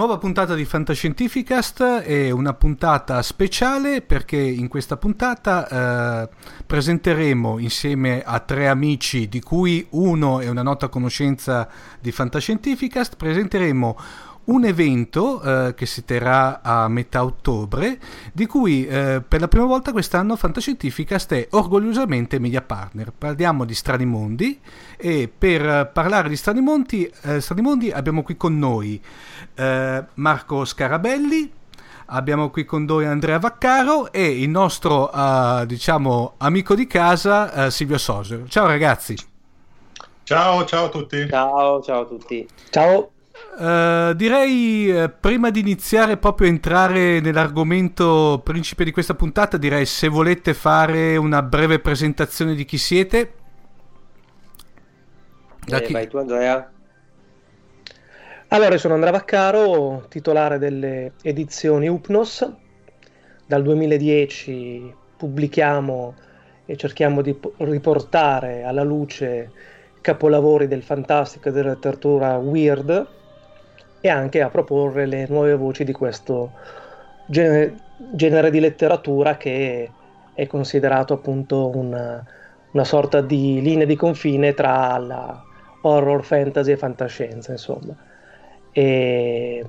Nuova 0.00 0.16
puntata 0.16 0.54
di 0.54 0.64
Fantascientificast 0.64 1.82
è 1.82 2.30
una 2.30 2.54
puntata 2.54 3.20
speciale 3.20 4.00
perché 4.00 4.38
in 4.38 4.66
questa 4.66 4.96
puntata 4.96 5.68
eh, 6.22 6.28
presenteremo 6.64 7.58
insieme 7.58 8.22
a 8.22 8.38
tre 8.40 8.68
amici 8.68 9.28
di 9.28 9.42
cui 9.42 9.86
uno 9.90 10.40
è 10.40 10.48
una 10.48 10.62
nota 10.62 10.88
conoscenza 10.88 11.68
di 12.00 12.12
Fantascientificast, 12.12 13.16
presenteremo 13.16 13.96
un 14.50 14.64
evento 14.64 15.42
eh, 15.42 15.74
che 15.74 15.86
si 15.86 16.04
terrà 16.04 16.60
a 16.62 16.88
metà 16.88 17.22
ottobre, 17.22 17.98
di 18.32 18.46
cui 18.46 18.86
eh, 18.86 19.22
per 19.26 19.40
la 19.40 19.48
prima 19.48 19.66
volta 19.66 19.92
quest'anno 19.92 20.34
Fantascientificast 20.34 21.34
è 21.34 21.46
orgogliosamente 21.50 22.38
media 22.38 22.62
partner. 22.62 23.12
Parliamo 23.16 23.64
di 23.64 23.74
Strani 23.74 24.06
Mondi 24.06 24.58
e 24.96 25.30
per 25.36 25.90
parlare 25.92 26.28
di 26.28 26.36
Strani 26.36 26.60
Mondi, 26.60 27.10
eh, 27.22 27.40
Strani 27.40 27.60
Mondi 27.60 27.90
abbiamo 27.90 28.22
qui 28.22 28.36
con 28.36 28.58
noi 28.58 29.00
eh, 29.54 30.04
Marco 30.14 30.64
Scarabelli, 30.64 31.52
abbiamo 32.06 32.50
qui 32.50 32.64
con 32.64 32.84
noi 32.84 33.06
Andrea 33.06 33.38
Vaccaro 33.38 34.12
e 34.12 34.40
il 34.40 34.48
nostro 34.48 35.10
uh, 35.12 35.64
diciamo 35.64 36.34
amico 36.38 36.74
di 36.74 36.86
casa 36.86 37.66
uh, 37.66 37.70
Silvio 37.70 37.98
Sosio. 37.98 38.46
Ciao 38.48 38.66
ragazzi. 38.66 39.16
Ciao, 40.24 40.64
ciao 40.64 40.86
a 40.86 40.88
tutti. 40.88 41.26
Ciao, 41.28 41.82
ciao 41.82 42.02
a 42.02 42.04
tutti. 42.04 42.48
Ciao. 42.70 43.10
Uh, 43.56 44.12
direi 44.14 44.90
uh, 44.90 45.10
prima 45.18 45.50
di 45.50 45.60
iniziare 45.60 46.16
proprio 46.16 46.48
a 46.48 46.50
entrare 46.50 47.20
nell'argomento 47.20 48.40
principe 48.44 48.84
di 48.84 48.92
questa 48.92 49.14
puntata, 49.14 49.56
direi 49.56 49.86
se 49.86 50.08
volete 50.08 50.54
fare 50.54 51.16
una 51.16 51.42
breve 51.42 51.78
presentazione 51.78 52.54
di 52.54 52.64
chi 52.64 52.78
siete. 52.78 53.34
Da 55.66 55.78
eh, 55.78 55.82
chi... 55.82 55.92
Vai 55.92 56.08
tu 56.08 56.18
Andrea. 56.18 56.70
Allora, 58.52 58.76
sono 58.78 58.94
Andrea 58.94 59.12
Vaccaro, 59.12 60.06
titolare 60.08 60.58
delle 60.58 61.12
edizioni 61.22 61.86
Upnos. 61.86 62.52
Dal 63.46 63.62
2010 63.62 64.92
pubblichiamo 65.16 66.14
e 66.66 66.76
cerchiamo 66.76 67.22
di 67.22 67.38
riportare 67.58 68.64
alla 68.64 68.82
luce 68.82 69.52
capolavori 70.00 70.66
del 70.66 70.82
fantastico 70.82 71.48
e 71.48 71.52
della 71.52 71.68
letteratura 71.68 72.38
weird 72.38 73.06
e 74.00 74.08
anche 74.08 74.42
a 74.42 74.48
proporre 74.48 75.06
le 75.06 75.26
nuove 75.28 75.54
voci 75.54 75.84
di 75.84 75.92
questo 75.92 76.50
genere, 77.26 77.76
genere 78.14 78.50
di 78.50 78.58
letteratura 78.58 79.36
che 79.36 79.88
è 80.34 80.46
considerato 80.48 81.12
appunto 81.12 81.68
una, 81.68 82.26
una 82.72 82.84
sorta 82.84 83.20
di 83.20 83.62
linea 83.62 83.86
di 83.86 83.94
confine 83.94 84.54
tra 84.54 84.98
la 84.98 85.40
horror, 85.82 86.24
fantasy 86.24 86.72
e 86.72 86.76
fantascienza, 86.76 87.52
insomma 87.52 88.08
e 88.72 89.64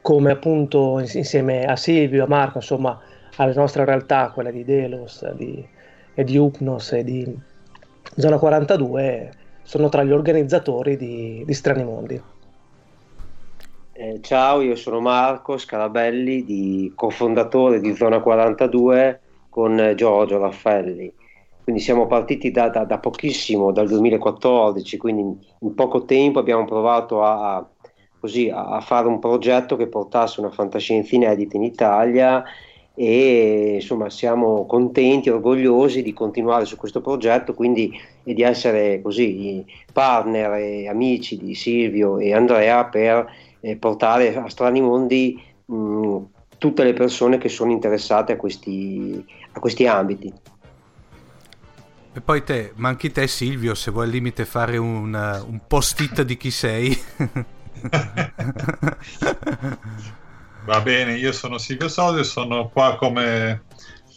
come 0.00 0.30
appunto 0.30 0.98
insieme 1.00 1.64
a 1.64 1.76
Silvio, 1.76 2.24
a 2.24 2.28
Marco, 2.28 2.58
insomma 2.58 2.98
alle 3.36 3.54
nostre 3.54 3.84
realtà, 3.84 4.30
quella 4.30 4.50
di 4.50 4.64
Delos 4.64 5.30
di, 5.32 5.66
e 6.14 6.24
di 6.24 6.36
Upnos 6.36 6.92
e 6.92 7.04
di 7.04 7.38
Zona 8.16 8.38
42, 8.38 9.30
sono 9.62 9.88
tra 9.88 10.02
gli 10.02 10.10
organizzatori 10.10 10.96
di, 10.96 11.42
di 11.46 11.54
Strani 11.54 11.84
Mondi. 11.84 12.20
Eh, 13.92 14.20
ciao, 14.22 14.60
io 14.60 14.76
sono 14.76 15.00
Marco 15.00 15.58
Scarabelli, 15.58 16.44
di, 16.44 16.92
cofondatore 16.94 17.80
di 17.80 17.94
Zona 17.94 18.20
42 18.20 19.20
con 19.50 19.92
Giorgio 19.96 20.38
Raffelli 20.38 21.12
quindi 21.68 21.84
siamo 21.84 22.06
partiti 22.06 22.50
da, 22.50 22.70
da, 22.70 22.84
da, 22.84 22.98
pochissimo, 22.98 23.72
dal 23.72 23.86
2014, 23.88 24.96
quindi 24.96 25.38
in 25.60 25.74
poco 25.74 26.06
tempo 26.06 26.38
abbiamo 26.38 26.64
provato 26.64 27.22
a, 27.22 27.62
così, 28.18 28.50
a 28.50 28.80
fare 28.80 29.06
un 29.06 29.18
progetto 29.18 29.76
che 29.76 29.86
portasse 29.86 30.40
una 30.40 30.48
fantascienza 30.48 31.14
inedita 31.14 31.58
in 31.58 31.64
Italia 31.64 32.42
e 32.94 33.74
insomma 33.74 34.08
siamo 34.08 34.64
contenti, 34.64 35.28
orgogliosi 35.28 36.02
di 36.02 36.14
continuare 36.14 36.64
su 36.64 36.78
questo 36.78 37.02
progetto 37.02 37.52
quindi, 37.52 37.92
e 38.24 38.32
di 38.32 38.40
essere 38.40 39.02
così 39.02 39.62
partner 39.92 40.52
e 40.52 40.88
amici 40.88 41.36
di 41.36 41.54
Silvio 41.54 42.16
e 42.16 42.32
Andrea 42.32 42.86
per 42.86 43.30
eh, 43.60 43.76
portare 43.76 44.34
a 44.34 44.48
strani 44.48 44.80
mondi 44.80 45.38
mh, 45.66 46.18
tutte 46.56 46.82
le 46.82 46.94
persone 46.94 47.36
che 47.36 47.50
sono 47.50 47.72
interessate 47.72 48.32
a 48.32 48.36
questi, 48.36 49.22
a 49.52 49.60
questi 49.60 49.86
ambiti. 49.86 50.32
E 52.18 52.20
poi 52.20 52.42
te, 52.42 52.72
ma 52.74 52.88
anche 52.88 53.12
te 53.12 53.28
Silvio, 53.28 53.76
se 53.76 53.92
vuoi 53.92 54.06
al 54.06 54.10
limite 54.10 54.44
fare 54.44 54.76
un, 54.76 55.14
un 55.14 55.60
post-it 55.68 56.22
di 56.22 56.36
chi 56.36 56.50
sei. 56.50 57.00
Va 60.64 60.80
bene, 60.80 61.14
io 61.14 61.30
sono 61.30 61.58
Silvio 61.58 61.88
Sodio, 61.88 62.24
sono 62.24 62.70
qua 62.70 62.96
come 62.96 63.62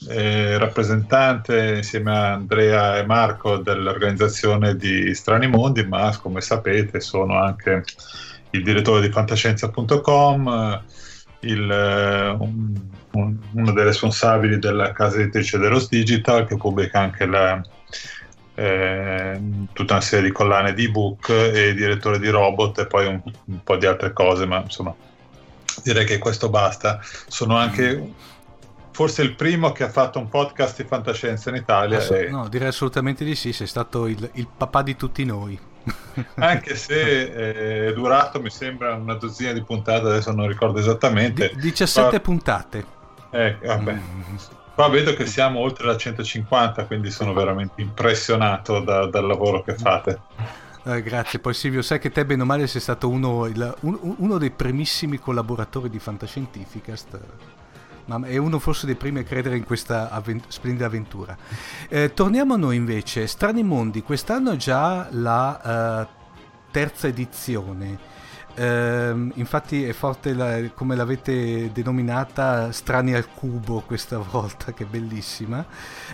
eh, 0.09 0.57
rappresentante 0.57 1.75
insieme 1.75 2.11
a 2.11 2.33
Andrea 2.33 2.97
e 2.97 3.05
Marco 3.05 3.57
dell'organizzazione 3.57 4.75
di 4.75 5.13
Strani 5.13 5.45
Mondi, 5.45 5.85
ma 5.85 6.17
come 6.19 6.41
sapete 6.41 7.01
sono 7.01 7.39
anche 7.39 7.83
il 8.49 8.63
direttore 8.63 9.01
di 9.01 9.11
fantascienza.com, 9.11 10.83
il, 11.41 11.71
eh, 11.71 12.29
un, 12.29 12.73
un, 13.11 13.37
uno 13.51 13.71
dei 13.73 13.83
responsabili 13.83 14.57
della 14.57 14.91
casa 14.91 15.19
editrice 15.19 15.59
Deros 15.59 15.87
Digital 15.87 16.47
che 16.47 16.57
pubblica 16.57 16.99
anche 16.99 17.27
la, 17.27 17.61
eh, 18.55 19.39
tutta 19.73 19.93
una 19.93 20.01
serie 20.01 20.25
di 20.25 20.31
collane 20.31 20.73
di 20.73 20.85
ebook 20.85 21.29
e 21.29 21.73
direttore 21.73 22.19
di 22.19 22.29
robot 22.29 22.79
e 22.79 22.87
poi 22.87 23.07
un, 23.07 23.21
un 23.45 23.63
po' 23.63 23.77
di 23.77 23.85
altre 23.85 24.13
cose, 24.13 24.45
ma 24.45 24.61
insomma 24.61 24.93
direi 25.83 26.05
che 26.05 26.17
questo 26.17 26.49
basta. 26.49 26.99
Sono 27.27 27.55
anche 27.57 28.13
forse 28.91 29.21
il 29.21 29.35
primo 29.35 29.71
che 29.71 29.83
ha 29.83 29.89
fatto 29.89 30.19
un 30.19 30.29
podcast 30.29 30.81
di 30.81 30.87
fantascienza 30.87 31.49
in 31.49 31.55
Italia. 31.55 31.97
Assu- 31.97 32.13
e... 32.13 32.29
No, 32.29 32.47
direi 32.47 32.67
assolutamente 32.67 33.23
di 33.23 33.35
sì, 33.35 33.53
sei 33.53 33.67
stato 33.67 34.07
il, 34.07 34.29
il 34.33 34.47
papà 34.55 34.81
di 34.81 34.95
tutti 34.95 35.23
noi. 35.25 35.59
Anche 36.35 36.75
se 36.75 37.33
è 37.33 37.93
durato, 37.93 38.39
mi 38.39 38.51
sembra, 38.51 38.93
una 38.93 39.15
dozzina 39.15 39.51
di 39.53 39.63
puntate, 39.63 40.05
adesso 40.05 40.31
non 40.31 40.47
ricordo 40.47 40.77
esattamente. 40.77 41.51
D- 41.55 41.59
17 41.59 42.11
Ma... 42.11 42.19
puntate. 42.19 42.85
Eh, 43.31 43.57
vabbè. 43.59 43.93
Mm. 43.93 44.35
Qua 44.81 44.89
vedo 44.89 45.13
che 45.13 45.27
siamo 45.27 45.59
oltre 45.59 45.85
la 45.85 45.95
150, 45.95 46.85
quindi 46.85 47.11
sono 47.11 47.33
veramente 47.33 47.83
impressionato 47.83 48.79
da, 48.79 49.05
dal 49.05 49.27
lavoro 49.27 49.61
che 49.61 49.75
fate. 49.75 50.19
Eh, 50.85 51.03
grazie, 51.03 51.37
poi 51.37 51.53
Silvio, 51.53 51.83
sai 51.83 51.99
che 51.99 52.09
te 52.09 52.25
bene 52.25 52.41
o 52.41 52.45
male 52.45 52.65
sei 52.65 52.81
stato 52.81 53.07
uno, 53.07 53.45
il, 53.45 53.75
un, 53.81 54.15
uno 54.17 54.39
dei 54.39 54.49
primissimi 54.49 55.19
collaboratori 55.19 55.87
di 55.87 55.99
Fantascientificast 55.99 57.19
ma 58.05 58.25
è 58.25 58.37
uno 58.37 58.57
forse 58.57 58.87
dei 58.87 58.95
primi 58.95 59.19
a 59.19 59.23
credere 59.23 59.55
in 59.55 59.65
questa 59.65 60.09
avvent- 60.09 60.45
splendida 60.47 60.87
avventura. 60.87 61.37
Eh, 61.87 62.15
torniamo 62.15 62.55
a 62.55 62.57
noi 62.57 62.75
invece, 62.75 63.27
Strani 63.27 63.61
Mondi, 63.61 64.01
quest'anno 64.01 64.53
è 64.53 64.55
già 64.55 65.09
la 65.11 66.07
uh, 66.09 66.31
terza 66.71 67.05
edizione. 67.05 67.99
Uh, 68.53 69.31
infatti 69.35 69.85
è 69.85 69.93
forte 69.93 70.33
la, 70.33 70.59
come 70.73 70.95
l'avete 70.95 71.71
denominata 71.71 72.71
strani 72.73 73.13
al 73.13 73.29
cubo 73.29 73.81
questa 73.81 74.17
volta 74.31 74.73
che 74.73 74.83
è 74.83 74.87
bellissima. 74.87 75.65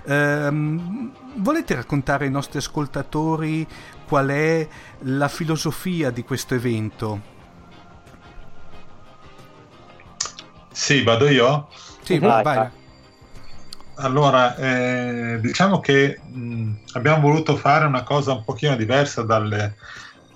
Uh, 0.04 1.12
volete 1.38 1.76
raccontare 1.76 2.26
ai 2.26 2.32
nostri 2.32 2.60
ascoltatori 2.60 3.66
qual 4.08 4.28
è 4.28 4.68
la 5.00 5.28
filosofia 5.28 6.12
di 6.12 6.24
questo 6.24 6.54
evento? 6.54 7.36
Sì 10.72 11.04
vado 11.04 11.28
io? 11.28 11.70
Sì, 12.04 12.20
vai, 12.20 12.44
vai. 12.44 12.70
Allora, 13.96 14.56
eh, 14.56 15.40
diciamo 15.42 15.80
che 15.80 16.20
mh, 16.24 16.72
abbiamo 16.94 17.20
voluto 17.20 17.56
fare 17.56 17.86
una 17.86 18.04
cosa 18.04 18.34
un 18.34 18.44
pochino 18.44 18.76
diversa 18.76 19.24
dalle 19.24 19.76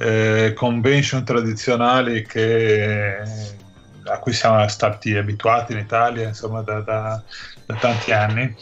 eh, 0.01 0.53
convention 0.53 1.24
tradizionali 1.24 2.25
che, 2.25 3.18
a 4.06 4.18
cui 4.19 4.33
siamo 4.33 4.68
stati 4.68 5.15
abituati 5.15 5.74
in 5.74 5.80
Italia, 5.80 6.27
insomma, 6.27 6.62
da, 6.62 6.80
da, 6.81 7.21
da 7.65 7.75
tanti 7.75 8.12
anni. 8.12 8.56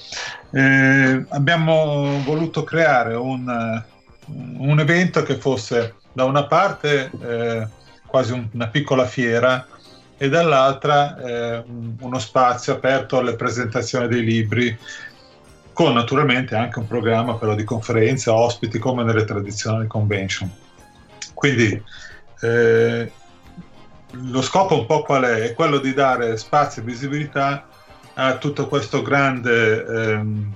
Eh, 0.52 1.26
abbiamo 1.30 2.22
voluto 2.24 2.64
creare 2.64 3.16
un, 3.16 3.84
un, 4.58 4.80
evento 4.80 5.24
che 5.24 5.36
fosse 5.36 5.96
da 6.12 6.26
una 6.26 6.46
parte 6.46 7.10
eh, 7.22 7.68
quasi 8.06 8.34
un, 8.34 8.48
una 8.52 8.68
piccola 8.68 9.06
fiera, 9.06 9.66
e 10.22 10.28
dall'altra 10.28 11.18
eh, 11.18 11.64
uno 12.02 12.20
spazio 12.20 12.74
aperto 12.74 13.20
alle 13.20 13.36
presentazioni 13.36 14.10
dei 14.10 14.22
libri 14.22 14.78
con 15.72 15.94
naturalmente 15.94 16.56
anche 16.56 16.80
un 16.80 16.88
programma 16.88 17.36
però 17.36 17.56
di 17.56 17.64
conferenze, 17.64 18.30
ospiti 18.30 18.80
come 18.80 19.06
nelle 19.06 19.24
tradizionali 19.24 19.88
convention. 19.88 20.52
Quindi 21.40 21.82
eh, 22.42 23.12
lo 24.12 24.42
scopo 24.42 24.78
un 24.78 24.86
po' 24.86 25.04
qual 25.04 25.24
è? 25.24 25.44
È 25.44 25.54
quello 25.54 25.78
di 25.78 25.94
dare 25.94 26.36
spazio 26.36 26.82
e 26.82 26.86
visibilità 26.86 27.66
a 28.16 28.36
tutto 28.36 28.68
questo 28.68 29.02
grande 29.02 29.86
ehm, 29.86 30.54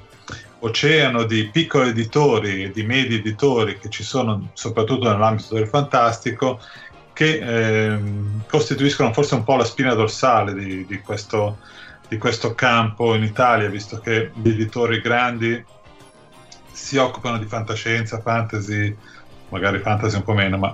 oceano 0.60 1.24
di 1.24 1.48
piccoli 1.48 1.92
editori 1.92 2.64
e 2.64 2.72
di 2.72 2.84
medi 2.84 3.16
editori 3.16 3.80
che 3.80 3.88
ci 3.88 4.04
sono 4.04 4.50
soprattutto 4.52 5.10
nell'ambito 5.10 5.56
del 5.56 5.68
fantastico 5.68 6.60
che 7.14 7.40
eh, 7.94 8.00
costituiscono 8.50 9.14
forse 9.14 9.36
un 9.36 9.46
po' 9.46 9.56
la 9.56 9.64
spina 9.64 9.94
dorsale 9.94 10.54
di, 10.54 10.86
di, 10.86 11.00
questo, 11.00 11.60
di, 12.10 12.18
questo, 12.18 12.56
campo 12.56 13.16
in 13.16 13.24
Italia, 13.24 13.70
visto 13.70 14.02
che 14.02 14.32
gli 14.34 14.50
editori 14.50 15.00
grandi 15.00 15.64
si 16.74 16.98
occupano 16.98 17.38
di 17.38 17.46
fantascienza, 17.46 18.20
fantasy, 18.20 18.94
magari 19.54 19.80
fantasy 19.80 20.18
un 20.18 20.24
po' 20.24 20.34
meno, 20.34 20.58
ma 20.58 20.74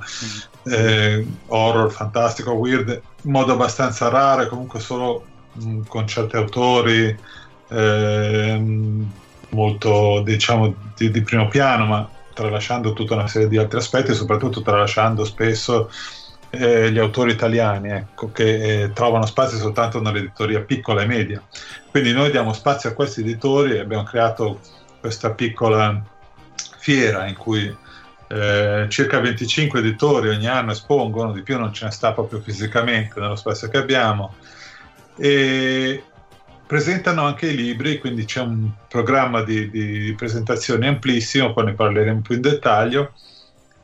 eh, 0.63 1.25
horror, 1.47 1.91
fantastico, 1.91 2.53
weird, 2.53 3.01
in 3.23 3.31
modo 3.31 3.53
abbastanza 3.53 4.09
raro, 4.09 4.47
comunque 4.47 4.79
solo 4.79 5.25
mh, 5.53 5.69
mm, 5.69 5.81
con 5.87 6.07
certi 6.07 6.35
autori 6.37 7.17
eh, 7.67 8.63
molto, 9.49 10.21
diciamo, 10.23 10.73
di, 10.95 11.11
di 11.11 11.21
primo 11.21 11.47
piano, 11.47 11.85
ma 11.85 12.09
tralasciando 12.33 12.93
tutta 12.93 13.15
una 13.15 13.27
serie 13.27 13.49
di 13.49 13.57
altri 13.57 13.79
aspetti 13.79 14.13
soprattutto 14.13 14.61
tralasciando 14.61 15.25
spesso 15.25 15.89
eh, 16.51 16.89
gli 16.89 16.97
autori 16.97 17.31
italiani 17.31 17.89
ecco, 17.89 18.31
che 18.31 18.83
eh, 18.83 18.93
trovano 18.93 19.25
spazio 19.25 19.57
soltanto 19.57 20.01
nell'editoria 20.01 20.61
piccola 20.61 21.01
e 21.01 21.05
media. 21.05 21.43
Quindi 21.91 22.11
noi 22.13 22.31
diamo 22.31 22.53
spazio 22.53 22.89
a 22.89 22.93
questi 22.93 23.21
editori 23.21 23.75
e 23.75 23.79
abbiamo 23.79 24.03
creato 24.03 24.59
questa 24.99 25.31
piccola 25.31 26.01
fiera 26.77 27.27
in 27.27 27.35
cui 27.35 27.75
eh, 28.29 28.85
circa 28.89 29.19
25 29.19 29.79
editori 29.79 30.29
ogni 30.29 30.47
anno 30.47 30.71
espongono, 30.71 31.31
di 31.31 31.41
più 31.41 31.57
non 31.57 31.73
ce 31.73 31.85
ne 31.85 31.91
sta 31.91 32.13
proprio 32.13 32.39
fisicamente 32.39 33.19
nello 33.19 33.35
spazio 33.35 33.67
che 33.69 33.77
abbiamo, 33.77 34.35
e 35.17 36.03
presentano 36.65 37.23
anche 37.23 37.47
i 37.47 37.55
libri, 37.55 37.97
quindi 37.97 38.25
c'è 38.25 38.41
un 38.41 38.69
programma 38.87 39.41
di, 39.41 39.71
di 39.71 40.13
presentazioni 40.15 40.85
amplissimo, 40.85 41.51
poi 41.51 41.65
ne 41.65 41.73
parleremo 41.73 42.21
più 42.21 42.35
in 42.35 42.41
dettaglio 42.41 43.13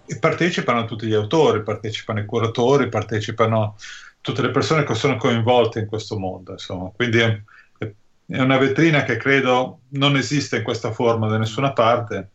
e 0.06 0.20
partecipano 0.20 0.86
tutti 0.86 1.08
gli 1.08 1.16
autori, 1.16 1.64
partecipano 1.64 2.20
i 2.20 2.26
curatori, 2.26 2.90
partecipano 2.90 3.76
tutte 4.22 4.44
le 4.44 4.52
persone 4.52 4.84
che 4.84 4.94
sono 4.94 5.18
coinvolte 5.18 5.80
in 5.80 5.88
questo 5.88 6.20
mondo. 6.20 6.52
Insomma. 6.52 6.92
Quindi 6.96 7.18
è, 7.18 7.42
è 7.80 8.40
una 8.40 8.58
vetrina 8.58 9.04
che 9.04 9.18
credo 9.18 9.80
non 9.90 10.16
esiste 10.16 10.58
in 10.58 10.64
questa 10.64 10.92
forma 10.92 11.28
da 11.28 11.38
nessuna 11.38 11.74
parte. 11.74 12.30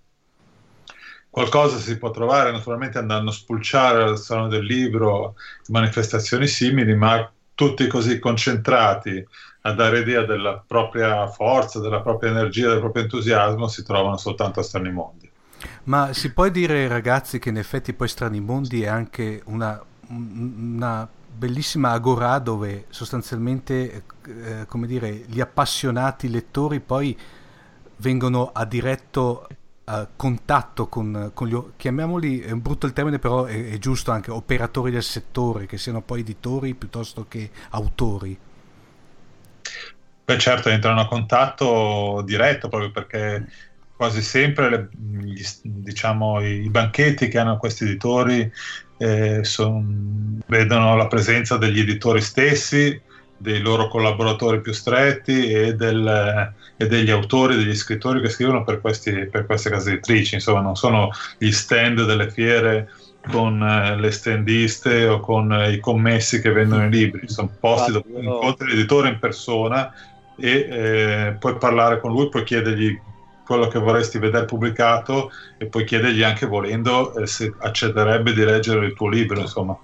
Qualcosa 1.31 1.79
si 1.79 1.97
può 1.97 2.11
trovare 2.11 2.51
naturalmente 2.51 2.99
andando 2.99 3.31
a 3.31 3.33
spulciare 3.33 4.03
al 4.03 4.19
Salone 4.19 4.49
del 4.49 4.65
Libro, 4.65 5.37
manifestazioni 5.69 6.49
simili, 6.49 6.95
ma 6.97 7.31
tutti 7.55 7.87
così 7.87 8.19
concentrati 8.19 9.25
a 9.63 9.73
dare 9.73 10.01
idea 10.01 10.25
della 10.25 10.63
propria 10.67 11.29
forza, 11.29 11.79
della 11.79 12.01
propria 12.01 12.31
energia, 12.31 12.71
del 12.71 12.81
proprio 12.81 13.05
entusiasmo, 13.05 13.69
si 13.69 13.85
trovano 13.85 14.17
soltanto 14.17 14.59
a 14.59 14.63
Strani 14.65 14.91
Mondi. 14.91 15.31
Ma 15.85 16.13
si 16.13 16.33
può 16.33 16.49
dire, 16.49 16.89
ragazzi, 16.89 17.39
che 17.39 17.51
in 17.51 17.59
effetti 17.59 17.93
poi 17.93 18.09
Strani 18.09 18.41
Mondi 18.41 18.83
è 18.83 18.89
anche 18.89 19.43
una, 19.45 19.81
una 20.09 21.09
bellissima 21.33 21.91
agora 21.91 22.39
dove 22.39 22.87
sostanzialmente, 22.89 24.03
eh, 24.27 24.67
come 24.67 24.87
dire, 24.87 25.11
gli 25.27 25.41
appassionati 25.41 26.29
lettori 26.29 26.81
poi 26.81 27.17
vengono 27.97 28.51
a 28.53 28.65
diretto 28.65 29.47
uh, 29.85 30.09
contatto 30.17 30.89
con, 30.89 31.31
con, 31.35 31.49
gli, 31.49 31.57
chiamiamoli, 31.77 32.41
è 32.41 32.53
brutto 32.55 32.87
il 32.87 32.93
termine, 32.93 33.19
però 33.19 33.45
è, 33.45 33.71
è, 33.71 33.79
giusto 33.79 34.11
anche, 34.11 34.31
operatori 34.31 34.91
del 34.91 35.03
settore, 35.03 35.67
che 35.67 35.79
siano 35.79 36.03
poi 36.03 36.21
editori 36.21 36.75
piuttosto 36.75 37.27
che 37.29 37.51
autori. 37.71 38.39
Beh 40.25 40.39
certo, 40.39 40.69
entrano 40.69 41.01
a 41.01 41.09
contatto 41.09 42.23
diretto 42.25 42.69
proprio 42.69 42.93
perché 42.93 43.47
quasi 43.97 44.23
sempre 44.23 44.71
le, 44.71 44.89
gli, 45.25 45.43
diciamo, 45.63 46.41
i 46.41 46.71
banchetti 46.71 47.29
che 47.29 47.39
hanno 47.39 47.59
questi 47.59 47.85
editori 47.85 48.51
eh, 48.97 49.45
son, 49.45 50.41
vedono 50.47 50.97
la 50.97 51.07
presenza 51.07 51.57
degli 51.57 51.81
editori 51.81 52.21
stessi, 52.21 52.99
dei 53.41 53.61
loro 53.61 53.89
collaboratori 53.89 54.61
più 54.61 54.73
stretti 54.73 55.51
e, 55.51 55.75
del, 55.75 56.53
e 56.77 56.87
degli 56.87 57.11
autori, 57.11 57.57
degli 57.57 57.75
scrittori 57.75 58.21
che 58.21 58.29
scrivono 58.29 58.65
per, 58.65 58.83
questi, 58.83 59.29
per, 59.31 59.47
queste 59.47 59.71
case 59.71 59.93
editrici. 59.93 60.35
Insomma, 60.35 60.61
non 60.61 60.77
sono 60.77 61.11
gli 61.39 61.51
stand 61.51 62.05
delle 62.05 62.31
fiere 62.31 62.91
con 63.31 63.63
eh, 63.63 63.97
le 63.99 64.11
standiste 64.11 65.07
o 65.07 65.21
con 65.21 65.51
eh, 65.53 65.73
i 65.73 65.81
commessi 65.81 66.43
che 66.43 66.53
vendono 66.53 66.85
i 66.85 66.91
libri, 66.91 67.29
sono 67.29 67.51
posti 67.59 67.93
dove 67.93 68.21
incontri 68.21 68.69
l'editore 68.69 69.09
in 69.09 69.19
persona 69.19 69.91
e 70.39 70.69
eh, 70.71 71.37
puoi 71.39 71.57
parlare 71.57 71.99
con 71.99 72.13
lui, 72.13 72.29
puoi 72.29 72.45
chiedergli 72.45 72.99
quello 73.47 73.69
che 73.69 73.79
vorresti 73.79 74.19
vedere 74.19 74.45
pubblicato 74.45 75.31
e 75.57 75.65
poi 75.65 75.85
chiedergli 75.85 76.23
anche 76.23 76.45
volendo 76.45 77.15
eh, 77.15 77.27
se 77.27 77.55
accetterebbe 77.59 78.35
di 78.35 78.45
leggere 78.45 78.85
il 78.85 78.95
tuo 78.95 79.09
libro, 79.09 79.41
insomma. 79.41 79.79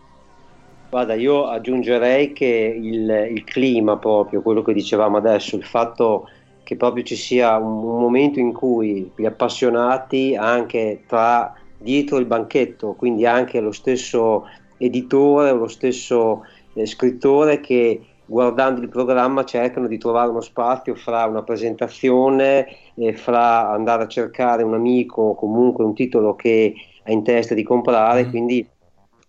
Guarda, 0.97 1.13
io 1.13 1.45
aggiungerei 1.45 2.33
che 2.33 2.75
il, 2.75 3.29
il 3.31 3.45
clima 3.45 3.99
proprio, 3.99 4.41
quello 4.41 4.63
che 4.63 4.73
dicevamo 4.73 5.19
adesso, 5.19 5.55
il 5.55 5.63
fatto 5.63 6.27
che 6.63 6.75
proprio 6.77 7.05
ci 7.05 7.17
sia 7.17 7.59
un, 7.59 7.85
un 7.85 8.01
momento 8.01 8.41
in 8.41 8.55
cui 8.55 9.13
gli 9.15 9.27
appassionati 9.27 10.35
anche 10.35 11.03
tra 11.07 11.53
dietro 11.77 12.17
il 12.17 12.25
banchetto, 12.25 12.95
quindi 12.95 13.27
anche 13.27 13.61
lo 13.61 13.73
stesso 13.73 14.47
editore 14.79 15.51
o 15.51 15.57
lo 15.57 15.69
stesso 15.69 16.47
eh, 16.73 16.87
scrittore 16.87 17.61
che 17.61 18.01
guardando 18.25 18.81
il 18.81 18.89
programma 18.89 19.45
cercano 19.45 19.89
di 19.89 19.99
trovare 19.99 20.31
uno 20.31 20.41
spazio 20.41 20.95
fra 20.95 21.27
una 21.27 21.43
presentazione 21.43 22.69
e 22.95 23.13
fra 23.13 23.69
andare 23.69 24.05
a 24.05 24.09
cercare 24.09 24.63
un 24.63 24.73
amico 24.73 25.21
o 25.21 25.35
comunque 25.35 25.85
un 25.85 25.93
titolo 25.93 26.35
che 26.37 26.73
ha 27.03 27.13
in 27.13 27.23
testa 27.23 27.53
di 27.53 27.63
comprare, 27.65 28.25
mm. 28.25 28.31
quindi 28.31 28.67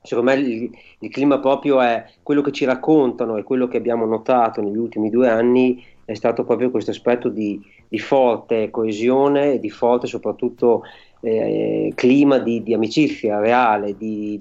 secondo 0.02 0.32
me 0.32 0.38
il, 0.38 0.70
il, 1.00 1.10
clima 1.10 1.40
proprio 1.40 1.82
è 1.82 2.06
quello 2.24 2.42
che 2.42 2.52
ci 2.52 2.66
raccontano 2.66 3.38
e 3.38 3.44
quello 3.44 3.68
che 3.68 3.78
abbiamo 3.78 4.06
notato 4.06 4.62
negli 4.62 4.78
ultimi 4.78 5.10
due 5.10 5.30
anni 5.30 5.84
è 6.06 6.14
stato 6.14 6.46
proprio 6.46 6.72
questo 6.72 6.92
aspetto 6.92 7.30
di, 7.30 7.62
di 7.88 8.00
forte 8.00 8.70
coesione 8.70 9.54
e 9.54 9.60
di 9.60 9.70
forte 9.70 10.08
soprattutto 10.08 10.84
eh, 11.22 11.92
clima 11.96 12.38
di, 12.38 12.64
di, 12.64 12.74
amicizia 12.74 13.40
reale, 13.40 13.98
di, 13.98 14.40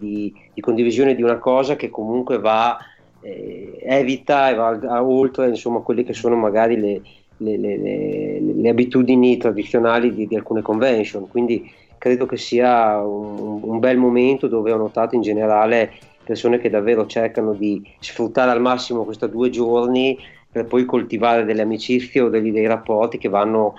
di 0.53 0.61
condivisione 0.61 1.15
di 1.15 1.23
una 1.23 1.39
cosa 1.39 1.75
che 1.75 1.91
comunque 1.91 2.39
va 2.39 2.79
eh, 3.21 3.79
evita 3.83 4.51
e 4.51 4.55
va 4.55 5.03
oltre 5.03 5.49
insomma, 5.49 5.81
quelle 5.81 6.05
che 6.05 6.13
sono 6.13 6.37
magari 6.37 6.79
le, 6.79 7.01
le, 7.39 7.57
le, 7.57 8.41
le 8.41 8.69
abitudini 8.69 9.37
tradizionali 9.37 10.15
di, 10.15 10.37
alcune 10.37 10.63
convention. 10.63 11.29
Quindi 11.29 11.69
credo 11.99 12.27
che 12.27 12.37
sia 12.37 12.99
un, 12.99 13.61
un, 13.63 13.79
bel 13.79 13.97
momento 13.97 14.49
dove 14.49 14.73
ho 14.73 14.77
notato 14.77 15.15
in 15.15 15.23
generale 15.23 15.93
persone 16.25 16.59
che 16.59 16.71
davvero 16.71 17.07
cercano 17.07 17.53
di 17.53 17.83
sfruttare 18.01 18.51
al 18.51 18.61
massimo 18.61 19.05
questi 19.05 19.29
due 19.29 19.51
giorni 19.51 20.19
per 20.51 20.65
poi 20.65 20.85
coltivare 20.85 21.45
delle 21.45 21.63
amicizie 21.63 22.21
o 22.21 22.29
dei, 22.29 22.51
dei 22.51 22.67
rapporti 22.67 23.19
che 23.19 23.29
vanno 23.29 23.79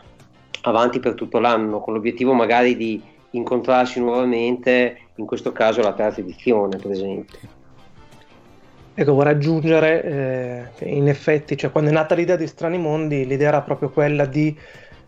avanti 0.62 1.00
per 1.00 1.14
tutto 1.14 1.40
l'anno, 1.40 1.80
con 1.80 1.94
l'obiettivo 1.94 2.34
magari 2.34 2.76
di 2.76 3.02
incontrarsi 3.32 4.00
nuovamente, 4.00 4.98
in 5.16 5.26
questo 5.26 5.52
caso 5.52 5.82
la 5.82 5.94
terza 5.94 6.22
edizione 6.22 6.78
per 6.78 6.92
esempio. 6.92 7.38
Ecco, 8.94 9.14
vorrei 9.14 9.34
aggiungere 9.34 10.04
eh, 10.04 10.64
che 10.76 10.86
in 10.86 11.08
effetti, 11.08 11.56
cioè, 11.56 11.72
quando 11.72 11.92
è 11.92 11.94
nata 11.94 12.16
l'idea 12.16 12.36
di 12.36 12.48
Strani 12.48 12.80
Mondi, 12.80 13.28
l'idea 13.28 13.50
era 13.50 13.62
proprio 13.62 13.90
quella 13.90 14.26
di 14.26 14.58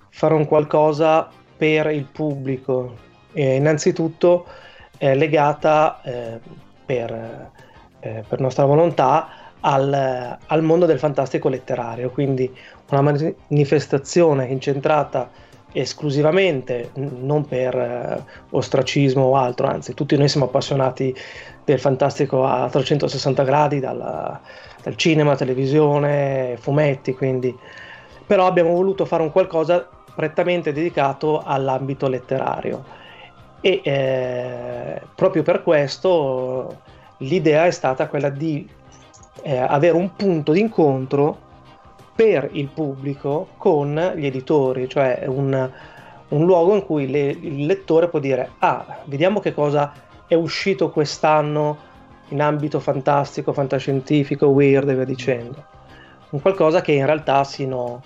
fare 0.09 0.35
un 0.35 0.45
qualcosa 0.45 1.27
per 1.59 1.87
il 1.87 2.05
pubblico, 2.05 2.95
e 3.33 3.55
innanzitutto 3.55 4.45
è 4.97 5.13
legata 5.13 6.01
eh, 6.03 6.39
per, 6.85 7.51
eh, 7.99 8.23
per, 8.25 8.39
nostra 8.39 8.63
volontà 8.63 9.27
al, 9.59 10.37
al, 10.45 10.63
mondo 10.63 10.85
del 10.85 10.99
fantastico 10.99 11.49
letterario, 11.49 12.11
quindi 12.11 12.49
una 12.91 13.01
manifestazione 13.01 14.45
incentrata 14.45 15.29
esclusivamente, 15.73 16.91
non 16.93 17.45
per 17.45 17.75
eh, 17.75 18.23
ostracismo 18.51 19.23
o 19.23 19.35
altro, 19.35 19.67
anzi 19.67 19.93
tutti 19.93 20.15
noi 20.15 20.29
siamo 20.29 20.45
appassionati 20.45 21.13
del 21.65 21.79
fantastico 21.79 22.45
a 22.45 22.69
360 22.69 23.43
gradi, 23.43 23.81
dalla, 23.81 24.39
dal 24.81 24.95
cinema, 24.95 25.35
televisione, 25.35 26.55
fumetti, 26.57 27.13
quindi. 27.13 27.53
Però 28.25 28.47
abbiamo 28.47 28.71
voluto 28.71 29.03
fare 29.03 29.23
un 29.23 29.31
qualcosa 29.33 29.98
prettamente 30.19 30.73
dedicato 30.73 31.41
all'ambito 31.45 32.09
letterario 32.09 32.83
e 33.61 33.79
eh, 33.81 35.01
proprio 35.15 35.43
per 35.43 35.63
questo 35.63 36.81
l'idea 37.19 37.65
è 37.65 37.71
stata 37.71 38.09
quella 38.09 38.27
di 38.27 38.67
eh, 39.43 39.57
avere 39.57 39.95
un 39.95 40.13
punto 40.17 40.51
d'incontro 40.51 41.37
per 42.13 42.49
il 42.51 42.67
pubblico 42.67 43.47
con 43.55 44.11
gli 44.17 44.25
editori, 44.25 44.89
cioè 44.89 45.23
un, 45.27 45.71
un 46.27 46.45
luogo 46.45 46.75
in 46.75 46.85
cui 46.85 47.09
le, 47.09 47.29
il 47.29 47.65
lettore 47.65 48.09
può 48.09 48.19
dire 48.19 48.51
ah, 48.59 48.97
vediamo 49.05 49.39
che 49.39 49.53
cosa 49.53 49.93
è 50.27 50.33
uscito 50.33 50.89
quest'anno 50.89 51.77
in 52.29 52.41
ambito 52.41 52.81
fantastico, 52.81 53.53
fantascientifico, 53.53 54.47
weird 54.47 54.89
e 54.89 54.95
via 54.95 55.05
dicendo. 55.05 55.63
Un 56.31 56.41
qualcosa 56.41 56.81
che 56.81 56.91
in 56.91 57.05
realtà 57.05 57.45
sino, 57.45 58.01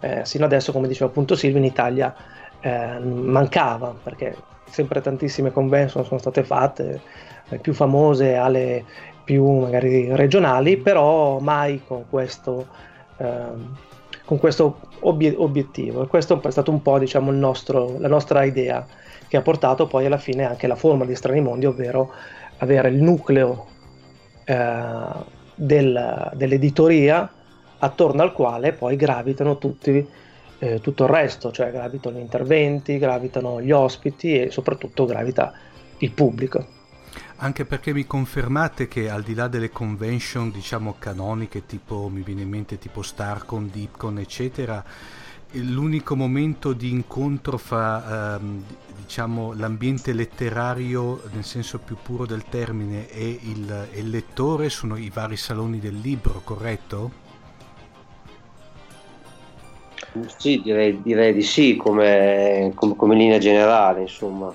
eh, 0.00 0.24
sino 0.24 0.44
adesso, 0.44 0.72
come 0.72 0.88
diceva 0.88 1.10
appunto 1.10 1.34
Silvio, 1.34 1.58
in 1.58 1.64
Italia 1.64 2.14
eh, 2.60 2.98
mancava, 2.98 3.94
perché 4.02 4.36
sempre 4.70 5.00
tantissime 5.00 5.52
convention 5.52 6.04
sono 6.04 6.20
state 6.20 6.44
fatte, 6.44 7.00
le 7.48 7.58
più 7.58 7.72
famose 7.72 8.36
alle 8.36 8.84
più 9.24 9.44
magari 9.60 10.14
regionali, 10.14 10.76
però 10.76 11.38
mai 11.38 11.82
con 11.86 12.04
questo, 12.08 12.66
eh, 13.18 13.42
con 14.24 14.38
questo 14.38 14.78
obie- 15.00 15.34
obiettivo. 15.36 16.02
E 16.02 16.06
questo 16.06 16.40
è 16.42 16.50
stato 16.50 16.70
un 16.70 16.80
po' 16.82 16.98
diciamo, 16.98 17.30
nostro, 17.30 17.96
la 17.98 18.08
nostra 18.08 18.44
idea 18.44 18.86
che 19.26 19.36
ha 19.36 19.42
portato 19.42 19.86
poi 19.86 20.06
alla 20.06 20.16
fine 20.16 20.44
anche 20.44 20.66
la 20.66 20.76
forma 20.76 21.04
di 21.04 21.14
Strani 21.14 21.40
Mondi, 21.40 21.66
ovvero 21.66 22.12
avere 22.58 22.88
il 22.88 23.02
nucleo 23.02 23.66
eh, 24.44 25.06
del, 25.54 26.30
dell'editoria 26.34 27.30
attorno 27.78 28.22
al 28.22 28.32
quale 28.32 28.72
poi 28.72 28.96
gravitano 28.96 29.58
tutti, 29.58 30.06
eh, 30.58 30.80
tutto 30.80 31.04
il 31.04 31.10
resto, 31.10 31.52
cioè 31.52 31.70
gravitano 31.70 32.18
gli 32.18 32.22
interventi, 32.22 32.98
gravitano 32.98 33.60
gli 33.60 33.70
ospiti 33.70 34.40
e 34.40 34.50
soprattutto 34.50 35.04
gravita 35.04 35.52
il 35.98 36.10
pubblico. 36.12 36.76
Anche 37.40 37.64
perché 37.64 37.92
mi 37.92 38.04
confermate 38.04 38.88
che 38.88 39.08
al 39.08 39.22
di 39.22 39.34
là 39.34 39.46
delle 39.46 39.70
convention, 39.70 40.50
diciamo 40.50 40.96
canoniche, 40.98 41.66
tipo 41.66 42.08
mi 42.08 42.22
viene 42.22 42.42
in 42.42 42.48
mente 42.48 42.78
tipo 42.78 43.00
Starcon, 43.00 43.70
Deepcon, 43.72 44.18
eccetera, 44.18 44.84
l'unico 45.52 46.16
momento 46.16 46.72
di 46.72 46.90
incontro 46.90 47.56
fra 47.56 48.36
ehm, 48.36 48.64
diciamo, 49.02 49.54
l'ambiente 49.54 50.12
letterario 50.12 51.22
nel 51.32 51.44
senso 51.44 51.78
più 51.78 51.96
puro 52.02 52.26
del 52.26 52.44
termine 52.48 53.08
e 53.08 53.38
il, 53.42 53.88
il 53.94 54.10
lettore 54.10 54.68
sono 54.68 54.96
i 54.96 55.08
vari 55.08 55.36
saloni 55.36 55.78
del 55.78 55.98
libro, 56.00 56.40
corretto? 56.42 57.26
Sì, 60.36 60.60
direi, 60.62 61.00
direi 61.02 61.32
di 61.32 61.42
sì, 61.42 61.76
come, 61.76 62.72
come, 62.74 62.96
come, 62.96 63.14
linea 63.14 63.38
generale, 63.38 64.02
insomma. 64.02 64.52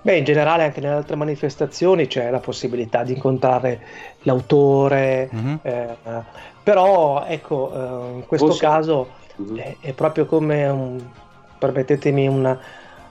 Beh, 0.00 0.18
in 0.18 0.24
generale 0.24 0.62
anche 0.62 0.80
nelle 0.80 0.94
altre 0.94 1.16
manifestazioni 1.16 2.06
c'è 2.06 2.30
la 2.30 2.38
possibilità 2.38 3.02
di 3.02 3.14
incontrare 3.14 3.80
l'autore, 4.22 5.28
mm-hmm. 5.34 5.54
eh, 5.62 5.96
però 6.62 7.24
ecco, 7.26 7.72
eh, 7.72 8.14
in 8.14 8.24
questo 8.26 8.46
Forse... 8.46 8.64
caso 8.64 9.08
mm-hmm. 9.42 9.56
è, 9.56 9.76
è, 9.80 9.92
proprio 9.92 10.26
come 10.26 10.66
un, 10.68 11.02
permettetemi 11.58 12.28
una, 12.28 12.58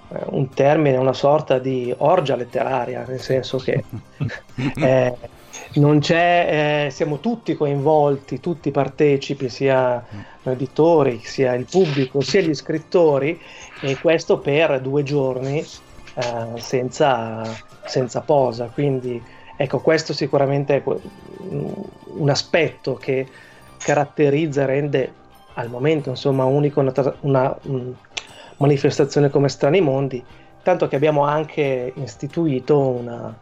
eh, 0.07 0.23
un 0.27 0.49
termine, 0.49 0.95
una 0.97 1.13
sorta 1.13 1.59
di 1.59 1.93
orgia 1.97 2.37
letteraria, 2.37 3.03
nel 3.05 3.19
senso 3.19 3.57
che 3.57 3.83
eh, 4.77 5.13
non 5.73 5.99
c'è, 5.99 6.85
eh, 6.87 6.91
siamo 6.91 7.19
tutti 7.19 7.55
coinvolti, 7.55 8.39
tutti 8.39 8.71
partecipi, 8.71 9.49
sia 9.49 10.03
editori, 10.51 11.21
sia 11.23 11.53
il 11.53 11.65
pubblico, 11.69 12.21
sia 12.21 12.41
gli 12.41 12.53
scrittori, 12.53 13.39
e 13.81 13.97
questo 13.97 14.39
per 14.39 14.79
due 14.81 15.03
giorni 15.03 15.57
eh, 15.59 16.59
senza, 16.59 17.43
senza 17.85 18.21
posa. 18.21 18.69
Quindi 18.73 19.21
ecco, 19.57 19.79
questo 19.79 20.13
sicuramente 20.13 20.75
è 20.75 20.83
un 21.47 22.29
aspetto 22.29 22.95
che 22.95 23.27
caratterizza 23.77 24.61
e 24.61 24.65
rende 24.65 25.13
al 25.53 25.69
momento 25.69 26.09
insomma 26.09 26.43
unico 26.45 26.79
una, 26.79 26.93
una, 27.21 27.57
manifestazione 28.57 29.29
come 29.29 29.49
Strani 29.49 29.81
Mondi, 29.81 30.23
tanto 30.63 30.87
che 30.87 30.95
abbiamo 30.95 31.23
anche 31.25 31.93
istituito 31.95 32.79
una, 32.79 33.37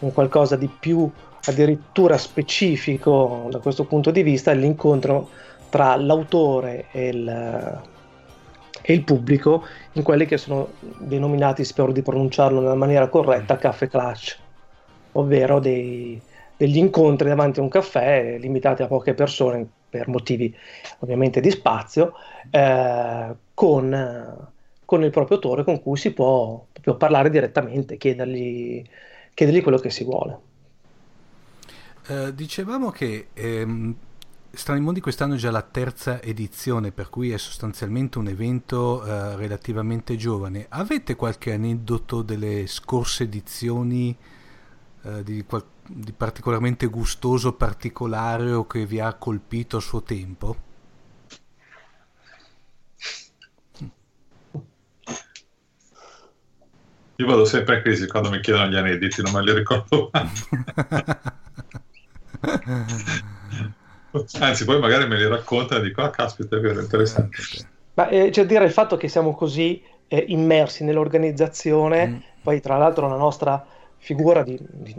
un 0.00 0.12
qualcosa 0.12 0.56
di 0.56 0.68
più 0.68 1.10
addirittura 1.46 2.18
specifico 2.18 3.48
da 3.50 3.58
questo 3.58 3.84
punto 3.84 4.10
di 4.10 4.22
vista, 4.22 4.52
l'incontro 4.52 5.28
tra 5.70 5.96
l'autore 5.96 6.86
e 6.90 7.08
il, 7.08 7.80
e 8.82 8.92
il 8.92 9.04
pubblico 9.04 9.64
in 9.92 10.02
quelli 10.02 10.26
che 10.26 10.36
sono 10.36 10.72
denominati, 10.98 11.64
spero 11.64 11.92
di 11.92 12.02
pronunciarlo 12.02 12.60
nella 12.60 12.74
maniera 12.74 13.08
corretta, 13.08 13.56
caffè 13.56 13.88
clutch, 13.88 14.38
ovvero 15.12 15.58
dei, 15.60 16.20
degli 16.56 16.76
incontri 16.76 17.28
davanti 17.28 17.60
a 17.60 17.62
un 17.62 17.68
caffè 17.68 18.36
limitati 18.38 18.82
a 18.82 18.86
poche 18.86 19.14
persone 19.14 19.66
per 19.88 20.08
motivi 20.08 20.54
ovviamente 20.98 21.40
di 21.40 21.50
spazio, 21.50 22.14
eh, 22.50 23.34
con, 23.54 24.48
con, 24.84 25.02
il 25.02 25.10
proprio 25.10 25.36
autore 25.36 25.64
con 25.64 25.80
cui 25.82 25.96
si 25.96 26.12
può 26.12 26.64
proprio 26.72 26.96
parlare 26.96 27.30
direttamente, 27.30 27.96
chiedergli, 27.96 28.84
chiedergli 29.34 29.62
quello 29.62 29.78
che 29.78 29.90
si 29.90 30.04
vuole. 30.04 30.38
Uh, 32.08 32.30
dicevamo 32.32 32.90
che 32.90 33.28
ehm, 33.34 33.94
Strani 34.52 34.80
Mondi 34.80 35.00
quest'anno 35.00 35.34
è 35.34 35.36
già 35.36 35.52
la 35.52 35.62
terza 35.62 36.20
edizione, 36.20 36.90
per 36.90 37.08
cui 37.08 37.30
è 37.30 37.38
sostanzialmente 37.38 38.18
un 38.18 38.26
evento 38.26 39.04
eh, 39.04 39.36
relativamente 39.36 40.16
giovane. 40.16 40.66
Avete 40.70 41.14
qualche 41.14 41.52
aneddoto 41.52 42.22
delle 42.22 42.66
scorse 42.66 43.22
edizioni 43.24 44.16
eh, 45.02 45.22
di, 45.22 45.44
di, 45.86 46.12
particolarmente 46.12 46.86
gustoso, 46.86 47.52
particolare 47.52 48.50
o 48.50 48.66
che 48.66 48.86
vi 48.86 48.98
ha 48.98 49.14
colpito 49.14 49.76
a 49.76 49.80
suo 49.80 50.02
tempo? 50.02 50.56
Io 57.16 57.26
vado 57.26 57.44
sempre 57.44 57.76
in 57.76 57.82
crisi 57.82 58.08
quando 58.08 58.30
mi 58.30 58.40
chiedono 58.40 58.68
gli 58.68 58.76
aneddoti, 58.76 59.22
non 59.22 59.32
me 59.32 59.42
li 59.44 59.52
ricordo 59.54 60.10
mai. 60.12 60.28
Anzi, 64.40 64.64
poi 64.64 64.78
magari 64.78 65.06
me 65.06 65.16
li 65.16 65.26
racconta 65.26 65.76
e 65.76 65.82
dico, 65.82 66.02
ah 66.02 66.10
caspita, 66.10 66.56
è 66.56 66.60
vero, 66.60 66.80
interessante. 66.80 67.36
Ma 67.94 68.08
eh, 68.08 68.30
c'è 68.30 68.42
a 68.42 68.44
dire 68.44 68.64
il 68.64 68.72
fatto 68.72 68.96
che 68.96 69.08
siamo 69.08 69.34
così 69.34 69.82
eh, 70.08 70.24
immersi 70.28 70.84
nell'organizzazione, 70.84 72.06
mm. 72.06 72.16
poi 72.42 72.60
tra 72.60 72.76
l'altro 72.76 73.08
la 73.08 73.16
nostra 73.16 73.64
figura 73.98 74.42
di, 74.42 74.58
di, 74.60 74.94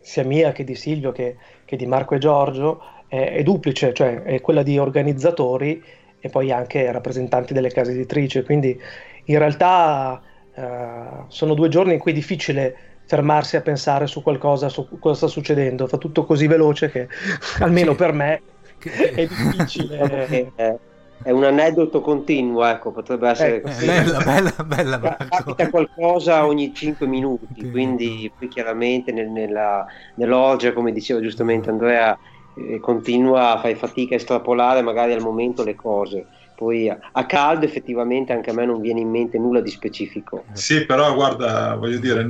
sia 0.00 0.24
mia 0.24 0.52
che 0.52 0.62
di 0.62 0.74
Silvio 0.74 1.12
che, 1.12 1.36
che 1.64 1.76
di 1.76 1.86
Marco 1.86 2.14
e 2.14 2.18
Giorgio 2.18 2.80
è, 3.08 3.34
è, 3.34 3.42
duplice, 3.42 3.92
cioè 3.94 4.22
è 4.22 4.40
quella 4.40 4.62
di 4.62 4.78
organizzatori 4.78 5.82
e 6.20 6.28
poi 6.28 6.52
anche 6.52 6.90
rappresentanti 6.92 7.54
delle 7.54 7.72
case 7.72 7.92
editrici, 7.92 8.42
quindi 8.42 8.78
in 9.24 9.38
realtà 9.38 10.20
eh, 10.54 11.24
sono 11.28 11.54
due 11.54 11.68
giorni 11.68 11.94
in 11.94 11.98
cui 11.98 12.12
è 12.12 12.14
difficile 12.14 12.76
fermarsi 13.08 13.56
a 13.56 13.62
pensare 13.62 14.06
su 14.06 14.22
qualcosa, 14.22 14.68
su 14.68 14.86
cosa 14.98 15.16
sta 15.16 15.26
succedendo, 15.28 15.86
fa 15.86 15.96
tutto 15.96 16.26
così 16.26 16.46
veloce 16.46 16.90
che 16.90 17.08
almeno 17.60 17.94
per 17.94 18.12
me 18.12 18.42
è 18.78 19.26
difficile. 19.26 20.52
è 21.22 21.30
un 21.30 21.42
aneddoto 21.42 22.02
continuo, 22.02 22.64
ecco, 22.64 22.92
potrebbe 22.92 23.30
essere 23.30 23.56
eh, 23.56 23.60
così. 23.62 23.86
Bella, 23.86 24.18
bella, 24.62 24.98
bella. 24.98 25.16
Capita 25.28 25.70
qualcosa 25.70 26.46
ogni 26.46 26.72
5 26.74 27.06
minuti, 27.06 27.70
quindi 27.70 28.30
qui 28.36 28.48
chiaramente 28.48 29.10
nel, 29.10 29.28
nella, 29.28 29.86
nell'orgia, 30.16 30.74
come 30.74 30.92
diceva 30.92 31.20
giustamente 31.20 31.70
Andrea, 31.70 32.16
eh, 32.54 32.78
continua, 32.78 33.58
fai 33.60 33.74
fatica 33.74 34.14
a 34.14 34.18
estrapolare 34.18 34.82
magari 34.82 35.14
al 35.14 35.22
momento 35.22 35.64
le 35.64 35.74
cose. 35.74 36.26
Poi 36.54 36.90
a 36.90 37.26
caldo 37.26 37.64
effettivamente 37.64 38.32
anche 38.32 38.50
a 38.50 38.52
me 38.52 38.66
non 38.66 38.80
viene 38.80 39.00
in 39.00 39.08
mente 39.08 39.38
nulla 39.38 39.60
di 39.60 39.70
specifico. 39.70 40.44
Sì, 40.52 40.84
però 40.84 41.14
guarda, 41.14 41.76
voglio 41.76 41.98
dire, 41.98 42.28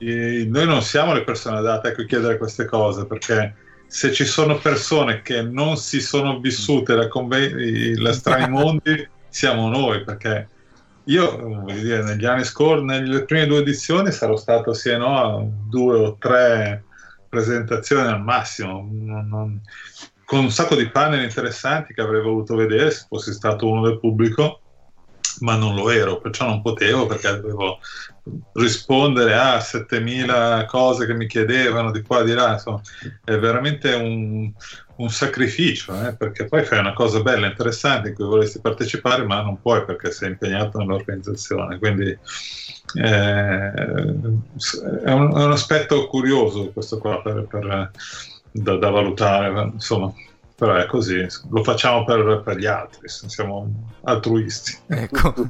noi 0.00 0.66
non 0.66 0.82
siamo 0.82 1.12
le 1.12 1.24
persone 1.24 1.58
adatte 1.58 1.88
a 1.88 1.94
cui 1.94 2.06
chiedere 2.06 2.38
queste 2.38 2.64
cose 2.64 3.06
perché 3.06 3.54
se 3.86 4.12
ci 4.12 4.24
sono 4.24 4.56
persone 4.58 5.20
che 5.20 5.42
non 5.42 5.76
si 5.76 6.00
sono 6.00 6.38
vissute 6.38 6.94
la, 6.94 7.08
conve- 7.08 7.98
la 7.98 8.12
strani 8.12 8.48
mondi 8.48 9.08
siamo 9.28 9.68
noi 9.68 10.04
perché 10.04 10.48
io 11.04 11.64
dire 11.66 12.02
negli 12.02 12.24
anni 12.24 12.44
scorsi 12.44 12.84
nelle 12.84 13.24
prime 13.24 13.46
due 13.46 13.58
edizioni 13.58 14.12
sarò 14.12 14.36
stato 14.36 14.72
sì 14.72 14.90
e 14.90 14.96
no 14.96 15.18
a 15.18 15.44
due 15.44 15.98
o 15.98 16.16
tre 16.18 16.84
presentazioni 17.28 18.06
al 18.06 18.22
massimo. 18.22 18.88
Non, 18.90 19.28
non, 19.28 19.60
con 20.24 20.40
un 20.40 20.50
sacco 20.50 20.76
di 20.76 20.88
panel 20.90 21.22
interessanti 21.22 21.94
che 21.94 22.00
avrei 22.00 22.22
voluto 22.22 22.54
vedere 22.54 22.90
se 22.90 23.06
fossi 23.08 23.32
stato 23.32 23.68
uno 23.68 23.82
del 23.82 23.98
pubblico 23.98 24.60
ma 25.40 25.56
non 25.56 25.74
lo 25.74 25.90
ero, 25.90 26.20
perciò 26.20 26.46
non 26.46 26.60
potevo 26.60 27.06
perché 27.06 27.28
dovevo 27.28 27.78
rispondere 28.52 29.34
a 29.34 29.60
7000 29.60 30.64
cose 30.66 31.06
che 31.06 31.14
mi 31.14 31.26
chiedevano 31.26 31.90
di 31.90 32.02
qua 32.02 32.20
e 32.20 32.24
di 32.24 32.32
là, 32.32 32.52
insomma, 32.52 32.80
è 33.24 33.36
veramente 33.38 33.92
un, 33.94 34.52
un 34.96 35.10
sacrificio, 35.10 36.06
eh, 36.06 36.14
perché 36.14 36.46
poi 36.46 36.64
fai 36.64 36.78
una 36.78 36.92
cosa 36.92 37.20
bella, 37.20 37.46
interessante 37.46 38.08
in 38.08 38.14
cui 38.14 38.24
vorresti 38.24 38.60
partecipare, 38.60 39.24
ma 39.24 39.42
non 39.42 39.60
puoi 39.60 39.84
perché 39.84 40.10
sei 40.10 40.30
impegnato 40.30 40.78
nell'organizzazione, 40.78 41.78
quindi 41.78 42.08
eh, 42.10 43.72
è, 43.72 43.72
un, 44.22 44.40
è, 45.04 45.12
un, 45.12 45.52
aspetto 45.52 46.06
curioso 46.06 46.70
questo 46.72 46.98
qua 46.98 47.22
per, 47.22 47.46
per, 47.48 47.90
da, 48.50 48.76
da 48.76 48.90
valutare, 48.90 49.70
insomma 49.72 50.12
però 50.60 50.74
è 50.74 50.84
così, 50.84 51.26
lo 51.48 51.64
facciamo 51.64 52.04
per, 52.04 52.42
per 52.44 52.58
gli 52.58 52.66
altri, 52.66 53.08
siamo 53.08 53.94
altruisti. 54.02 54.76
Ecco. 54.88 55.48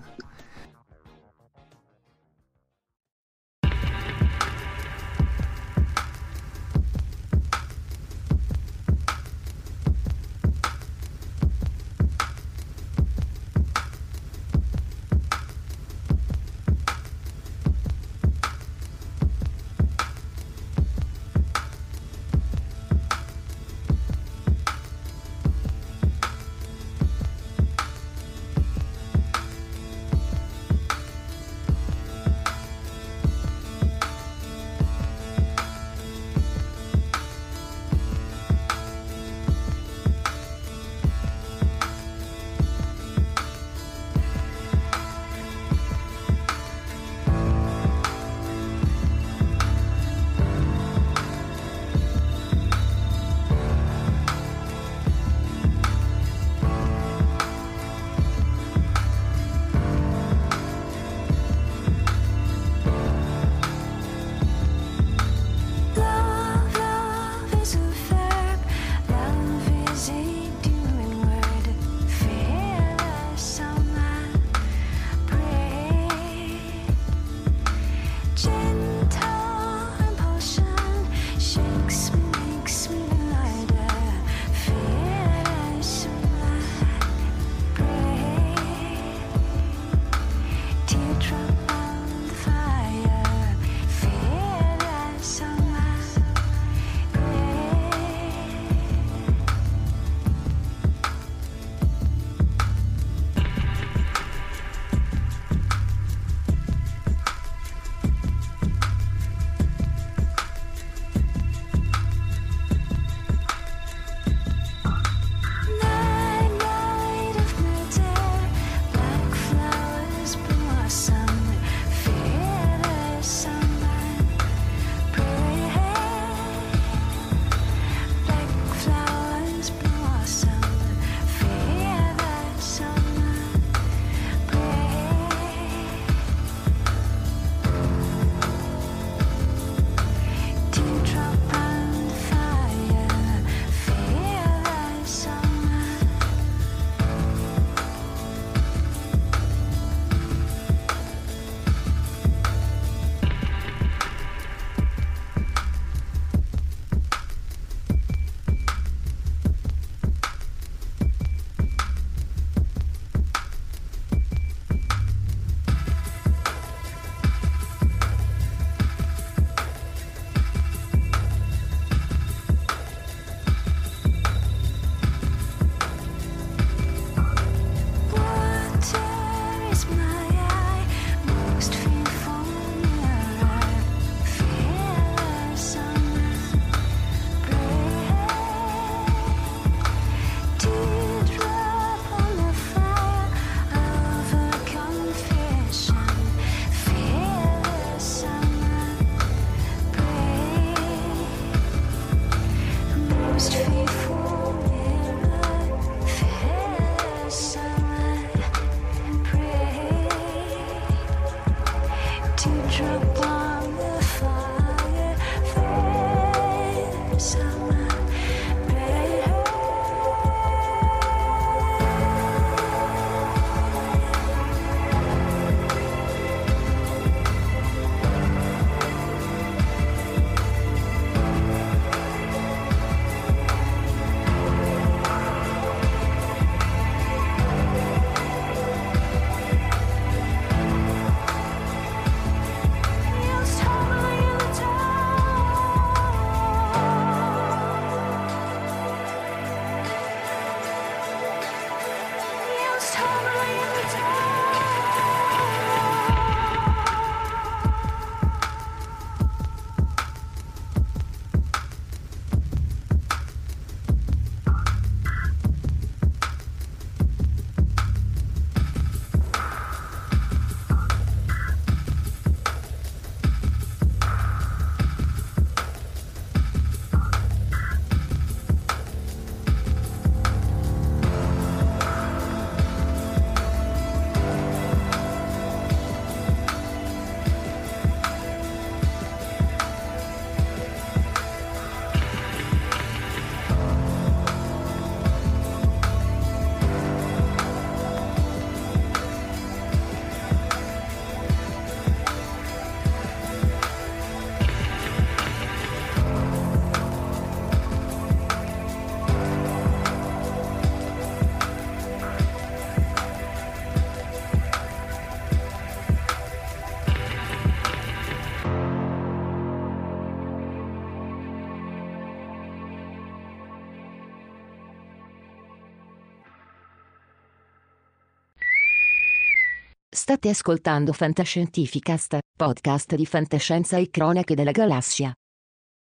State 330.10 330.30
ascoltando 330.30 330.92
Fantascientificast, 330.92 332.18
podcast 332.36 332.96
di 332.96 333.06
fantascienza 333.06 333.76
e 333.76 333.90
cronache 333.90 334.34
della 334.34 334.50
galassia. 334.50 335.12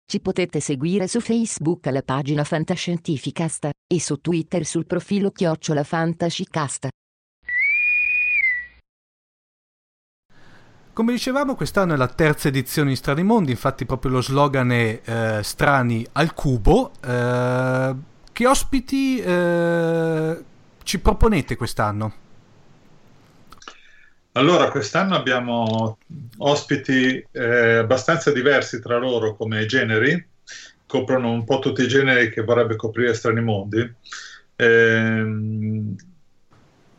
Ci 0.05 0.19
potete 0.19 0.59
seguire 0.59 1.07
su 1.07 1.19
Facebook 1.19 1.87
alla 1.87 2.03
pagina 2.03 2.43
Fantascientificast 2.43 3.69
e 3.91 3.99
su 3.99 4.17
Twitter 4.17 4.63
sul 4.63 4.85
profilo 4.85 5.31
Chiocciola 5.31 5.83
Fantascicast. 5.83 6.89
Come 10.93 11.11
dicevamo, 11.13 11.55
quest'anno 11.55 11.95
è 11.95 11.97
la 11.97 12.07
terza 12.07 12.49
edizione 12.49 12.89
di 12.89 12.97
Strani 12.97 13.23
Mondi, 13.23 13.49
infatti 13.49 13.87
proprio 13.87 14.11
lo 14.11 14.21
slogan 14.21 14.71
è 14.71 15.01
eh, 15.03 15.39
Strani 15.41 16.05
al 16.11 16.35
cubo. 16.35 16.91
Eh, 17.03 17.95
che 18.31 18.45
ospiti 18.45 19.17
eh, 19.17 20.43
ci 20.83 20.99
proponete 20.99 21.55
quest'anno? 21.55 22.29
Allora, 24.33 24.69
quest'anno 24.69 25.15
abbiamo 25.15 25.97
ospiti 26.37 27.25
eh, 27.31 27.75
abbastanza 27.75 28.31
diversi 28.31 28.79
tra 28.79 28.97
loro 28.97 29.35
come 29.35 29.65
generi, 29.65 30.25
coprono 30.85 31.31
un 31.31 31.43
po' 31.43 31.59
tutti 31.59 31.83
i 31.83 31.87
generi 31.87 32.29
che 32.29 32.41
vorrebbe 32.41 32.77
coprire 32.77 33.13
Strani 33.13 33.41
Mondi. 33.41 33.93
Eh, 34.55 35.23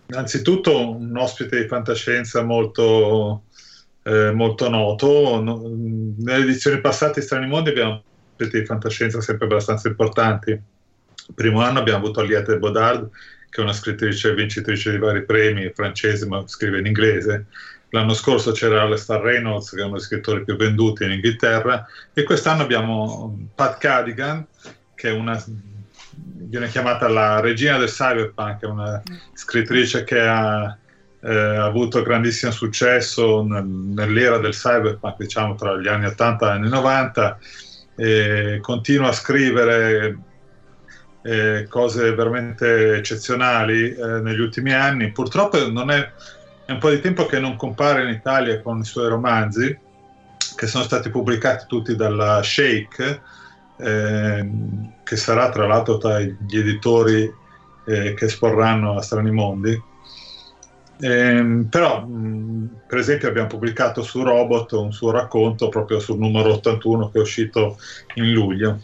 innanzitutto 0.07 0.91
un 0.91 1.17
ospite 1.17 1.63
di 1.63 1.69
fantascienza 1.69 2.43
molto, 2.43 3.45
eh, 4.03 4.31
molto 4.33 4.69
noto. 4.69 5.41
No, 5.41 5.63
nelle 6.19 6.45
edizioni 6.45 6.83
passate 6.83 7.21
di 7.21 7.27
Strani 7.27 7.47
Mondi 7.47 7.71
abbiamo 7.71 8.03
ospiti 8.37 8.61
di 8.61 8.67
fantascienza 8.67 9.23
sempre 9.23 9.47
abbastanza 9.47 9.89
importanti. 9.89 10.51
Il 10.51 11.35
primo 11.35 11.63
anno 11.63 11.79
abbiamo 11.79 12.05
avuto 12.05 12.21
Aliette 12.21 12.59
Bodard, 12.59 13.09
che 13.53 13.61
è 13.61 13.65
una 13.65 13.75
scrittrice 13.75 14.33
vincitrice 14.33 14.91
di 14.91 14.97
vari 14.97 15.27
premi, 15.27 15.71
francese 15.75 16.27
ma 16.27 16.43
scrive 16.47 16.79
in 16.79 16.87
inglese. 16.87 17.45
L'anno 17.91 18.15
scorso 18.15 18.53
c'era 18.53 18.81
Alastair 18.81 19.21
Reynolds, 19.21 19.69
che 19.69 19.83
è 19.83 19.85
uno 19.85 19.97
dei 19.97 20.01
scrittori 20.01 20.43
più 20.43 20.57
venduti 20.57 21.05
in 21.05 21.11
Inghilterra, 21.11 21.87
e 22.15 22.23
quest'anno 22.23 22.63
abbiamo 22.63 23.51
Pat 23.55 23.77
Cadigan, 23.77 24.47
che 24.95 25.11
è 25.11 25.13
una, 25.13 25.39
viene 26.15 26.69
chiamata 26.69 27.09
la 27.09 27.41
regina 27.41 27.77
del 27.77 27.91
cyberpunk, 27.91 28.63
è 28.63 28.67
una 28.67 29.03
scrittrice 29.35 30.03
che 30.05 30.21
ha 30.21 30.75
eh, 31.21 31.35
avuto 31.35 32.01
grandissimo 32.01 32.53
successo 32.53 33.45
nel, 33.45 33.67
nell'era 33.67 34.39
del 34.39 34.53
cyberpunk, 34.53 35.19
diciamo 35.19 35.57
tra 35.57 35.77
gli 35.77 35.89
anni 35.89 36.07
80 36.07 36.47
e 36.47 36.49
gli 36.49 36.57
anni 36.57 36.69
90, 36.71 37.39
e 37.97 38.59
continua 38.63 39.09
a 39.09 39.13
scrivere 39.13 40.17
eh, 41.23 41.67
cose 41.69 42.15
veramente 42.15 42.97
eccezionali 42.97 43.95
eh, 43.95 44.21
negli 44.21 44.41
ultimi 44.41 44.73
anni. 44.73 45.13
Purtroppo 45.13 45.69
non 45.71 45.91
è, 45.91 46.11
è, 46.65 46.73
un 46.73 46.79
po' 46.79 46.91
di 46.91 47.01
tempo 47.01 47.27
che 47.27 47.39
non 47.39 47.57
compare 47.57 48.03
in 48.03 48.09
Italia 48.09 48.61
con 48.61 48.81
i 48.81 48.85
suoi 48.85 49.09
romanzi, 49.09 49.77
che 50.55 50.67
sono 50.67 50.85
stati 50.85 51.11
pubblicati 51.11 51.67
tutti 51.67 51.95
dalla 51.97 52.43
Shake, 52.43 53.23
eh, 53.79 54.51
che 55.03 55.17
sarà 55.17 55.51
tra 55.51 55.67
l'altro 55.67 55.99
tra 55.99 56.21
gli 56.21 56.59
editori 56.59 57.33
eh, 57.87 58.15
che 58.15 58.25
esporranno 58.25 58.97
a 58.97 59.03
Strani 59.03 59.31
Mondi. 59.31 59.91
Eh, 61.01 61.65
però, 61.69 62.05
mh, 62.07 62.83
per 62.87 62.99
esempio, 62.99 63.29
abbiamo 63.29 63.49
pubblicato 63.49 64.03
su 64.03 64.23
Robot 64.23 64.73
un 64.73 64.93
suo 64.93 65.11
racconto 65.11 65.69
proprio 65.69 65.99
sul 65.99 66.19
numero 66.19 66.53
81 66.53 67.11
che 67.11 67.19
è 67.19 67.23
uscito 67.23 67.77
in 68.15 68.33
luglio. 68.33 68.81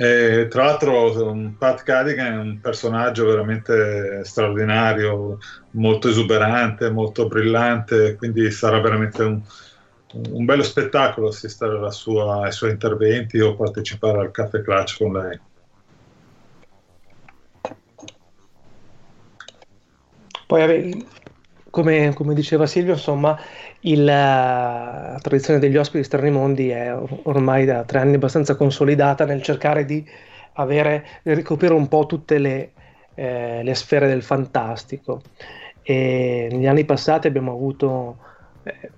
E, 0.00 0.48
tra 0.48 0.64
l'altro 0.64 1.34
Pat 1.58 1.82
Cadigan 1.82 2.32
è 2.32 2.36
un 2.38 2.58
personaggio 2.62 3.26
veramente 3.26 4.24
straordinario, 4.24 5.36
molto 5.72 6.08
esuberante, 6.08 6.88
molto 6.88 7.28
brillante, 7.28 8.14
quindi 8.16 8.50
sarà 8.50 8.80
veramente 8.80 9.22
un, 9.22 9.42
un 10.30 10.44
bello 10.46 10.62
spettacolo 10.62 11.28
assistere 11.28 11.78
sua, 11.90 12.44
ai 12.44 12.52
suoi 12.52 12.70
interventi 12.70 13.40
o 13.40 13.54
partecipare 13.54 14.20
al 14.20 14.30
Caffè 14.30 14.62
Clutch 14.62 14.96
con 14.96 15.12
lei. 15.12 15.38
Poi, 20.46 21.06
come, 21.70 22.12
come 22.14 22.34
diceva 22.34 22.66
Silvio, 22.66 22.94
insomma, 22.94 23.38
il, 23.80 24.04
la 24.04 25.18
tradizione 25.22 25.58
degli 25.58 25.76
ospiti 25.76 26.04
strani 26.04 26.30
mondi 26.30 26.68
è 26.70 26.94
ormai 27.22 27.64
da 27.64 27.84
tre 27.84 28.00
anni 28.00 28.16
abbastanza 28.16 28.56
consolidata 28.56 29.24
nel 29.24 29.42
cercare 29.42 29.84
di 29.84 30.04
avere, 30.54 31.06
ricoprire 31.22 31.74
un 31.74 31.88
po' 31.88 32.06
tutte 32.06 32.38
le, 32.38 32.72
eh, 33.14 33.62
le 33.62 33.74
sfere 33.74 34.08
del 34.08 34.22
fantastico. 34.22 35.22
E 35.82 36.48
negli 36.50 36.66
anni 36.66 36.84
passati 36.84 37.26
abbiamo 37.26 37.52
avuto 37.52 38.16
eh, 38.64 38.90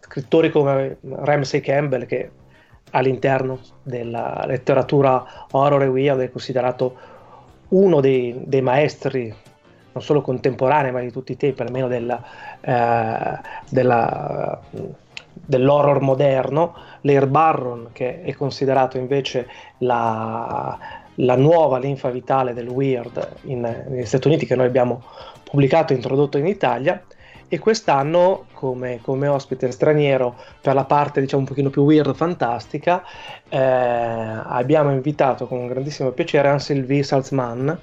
scrittori 0.00 0.50
come 0.50 0.98
Ramsey 1.00 1.60
Campbell 1.60 2.06
che 2.06 2.30
all'interno 2.90 3.60
della 3.82 4.44
letteratura 4.46 5.46
horror 5.50 5.82
e 5.82 5.86
weird 5.86 6.20
è 6.20 6.30
considerato 6.30 6.96
uno 7.68 8.00
dei, 8.00 8.34
dei 8.44 8.62
maestri 8.62 9.34
non 9.92 10.02
solo 10.02 10.20
contemporanei 10.20 10.92
ma 10.92 11.00
di 11.00 11.10
tutti 11.10 11.32
i 11.32 11.36
tempi, 11.36 11.62
almeno 11.62 11.88
della, 11.88 12.22
eh, 12.60 13.40
della 13.68 14.60
dell'horror 15.48 16.00
moderno, 16.00 16.74
Lair 17.02 17.26
Barron, 17.26 17.88
che 17.92 18.22
è 18.22 18.32
considerato 18.34 18.98
invece 18.98 19.48
la, 19.78 20.76
la 21.14 21.36
nuova 21.36 21.78
linfa 21.78 22.10
vitale 22.10 22.52
del 22.54 22.68
Weird 22.68 23.36
in, 23.42 23.60
negli 23.60 24.04
Stati 24.04 24.26
Uniti, 24.26 24.46
che 24.46 24.56
noi 24.56 24.66
abbiamo 24.66 25.02
pubblicato 25.44 25.92
e 25.92 25.96
introdotto 25.96 26.38
in 26.38 26.46
Italia, 26.46 27.02
e 27.50 27.58
quest'anno 27.58 28.44
come, 28.52 29.00
come, 29.00 29.26
ospite 29.26 29.70
straniero 29.70 30.36
per 30.60 30.74
la 30.74 30.84
parte 30.84 31.22
diciamo 31.22 31.40
un 31.40 31.48
pochino 31.48 31.70
più 31.70 31.80
weird 31.82 32.14
fantastica 32.14 33.02
eh, 33.48 33.56
abbiamo 33.56 34.92
invitato 34.92 35.46
con 35.46 35.66
grandissimo 35.66 36.10
piacere 36.10 36.48
Ansel 36.48 36.84
V. 36.84 37.00
Salzman 37.00 37.78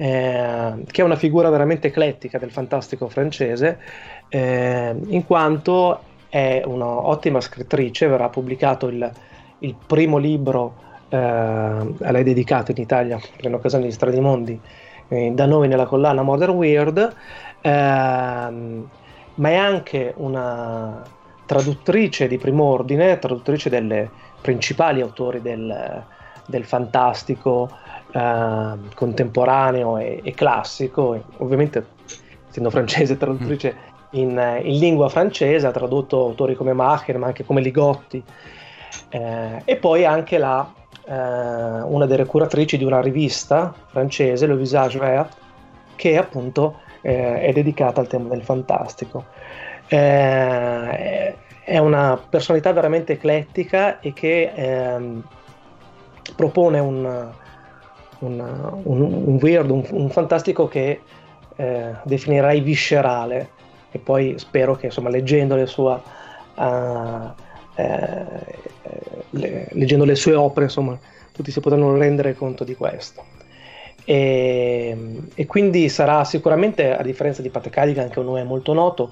eh, 0.00 0.82
che 0.90 1.02
è 1.02 1.04
una 1.04 1.16
figura 1.16 1.50
veramente 1.50 1.88
eclettica 1.88 2.38
del 2.38 2.50
fantastico 2.50 3.10
francese 3.10 3.78
eh, 4.30 4.94
in 5.08 5.26
quanto 5.26 6.00
è 6.30 6.62
un'ottima 6.64 7.38
scrittrice 7.42 8.06
verrà 8.06 8.30
pubblicato 8.30 8.86
il, 8.86 9.12
il 9.58 9.76
primo 9.86 10.16
libro 10.16 10.74
eh, 11.10 11.18
a 11.18 12.10
lei 12.12 12.22
dedicato 12.22 12.70
in 12.70 12.78
Italia 12.80 13.20
per 13.36 13.50
l'occasione 13.50 13.84
di 13.84 13.92
Stradimondi 13.92 14.58
eh, 15.08 15.32
da 15.34 15.44
noi 15.44 15.68
nella 15.68 15.84
collana 15.84 16.22
Modern 16.22 16.52
Weird 16.52 17.14
ehm, 17.60 18.88
ma 19.34 19.48
è 19.50 19.54
anche 19.54 20.14
una 20.16 21.02
traduttrice 21.44 22.26
di 22.26 22.38
primo 22.38 22.64
ordine, 22.64 23.18
traduttrice 23.18 23.68
delle 23.68 24.08
principali 24.40 25.02
autori 25.02 25.42
del, 25.42 26.04
del 26.46 26.64
fantastico 26.64 27.68
eh, 28.12 28.74
contemporaneo 28.94 29.98
e, 29.98 30.20
e 30.22 30.32
classico, 30.32 31.14
e 31.14 31.22
ovviamente 31.38 31.84
essendo 32.48 32.70
francese 32.70 33.16
traduttrice 33.16 33.74
mm. 33.74 34.18
in, 34.18 34.60
in, 34.64 34.78
lingua 34.78 35.08
francese, 35.08 35.66
ha 35.66 35.70
tradotto 35.70 36.20
autori 36.20 36.54
come 36.54 36.72
Macher, 36.72 37.18
ma 37.18 37.26
anche 37.26 37.44
come 37.44 37.60
Ligotti, 37.60 38.22
eh, 39.08 39.62
e 39.64 39.76
poi 39.76 40.04
anche 40.04 40.38
la, 40.38 40.72
eh, 41.06 41.12
una 41.12 42.06
delle 42.06 42.26
curatrici 42.26 42.76
di 42.76 42.84
una 42.84 43.00
rivista 43.00 43.74
francese, 43.86 44.46
Le 44.46 44.56
Visage 44.56 44.98
Vert, 44.98 45.36
che 45.96 46.16
appunto 46.16 46.80
eh, 47.02 47.40
è 47.40 47.52
dedicata 47.52 48.00
al 48.00 48.08
tema 48.08 48.28
del 48.28 48.42
fantastico. 48.42 49.26
Eh, 49.86 51.34
è 51.64 51.78
una 51.78 52.18
personalità 52.28 52.72
veramente 52.72 53.12
eclettica 53.12 54.00
e 54.00 54.12
che 54.12 54.50
ehm, 54.54 55.22
propone 56.34 56.78
un, 56.78 57.32
un, 58.20 58.40
un, 58.84 59.00
un 59.02 59.38
weird, 59.40 59.70
un, 59.70 59.84
un, 59.90 60.10
fantastico 60.10 60.68
che 60.68 61.00
eh, 61.56 61.90
definirei 62.04 62.60
viscerale. 62.60 63.50
E 63.90 63.98
poi 63.98 64.34
spero 64.38 64.76
che 64.76 64.86
insomma 64.86 65.08
leggendo 65.08 65.56
le 65.56 65.66
sue 65.66 66.00
uh, 66.54 67.32
eh, 67.74 68.24
le, 69.30 69.68
leggendo 69.70 70.04
le 70.04 70.14
sue 70.14 70.34
opere 70.34 70.66
insomma 70.66 70.98
tutti 71.32 71.50
si 71.50 71.60
potranno 71.60 71.96
rendere 71.96 72.34
conto 72.34 72.64
di 72.64 72.74
questo. 72.74 73.24
E, 74.04 74.96
e, 75.34 75.46
quindi 75.46 75.88
sarà 75.88 76.24
sicuramente, 76.24 76.96
a 76.96 77.02
differenza 77.02 77.42
di 77.42 77.48
Pat 77.48 77.68
Cadigan, 77.68 78.08
che 78.08 78.14
è 78.14 78.18
un 78.18 78.26
nome 78.26 78.44
molto 78.44 78.72
noto, 78.72 79.10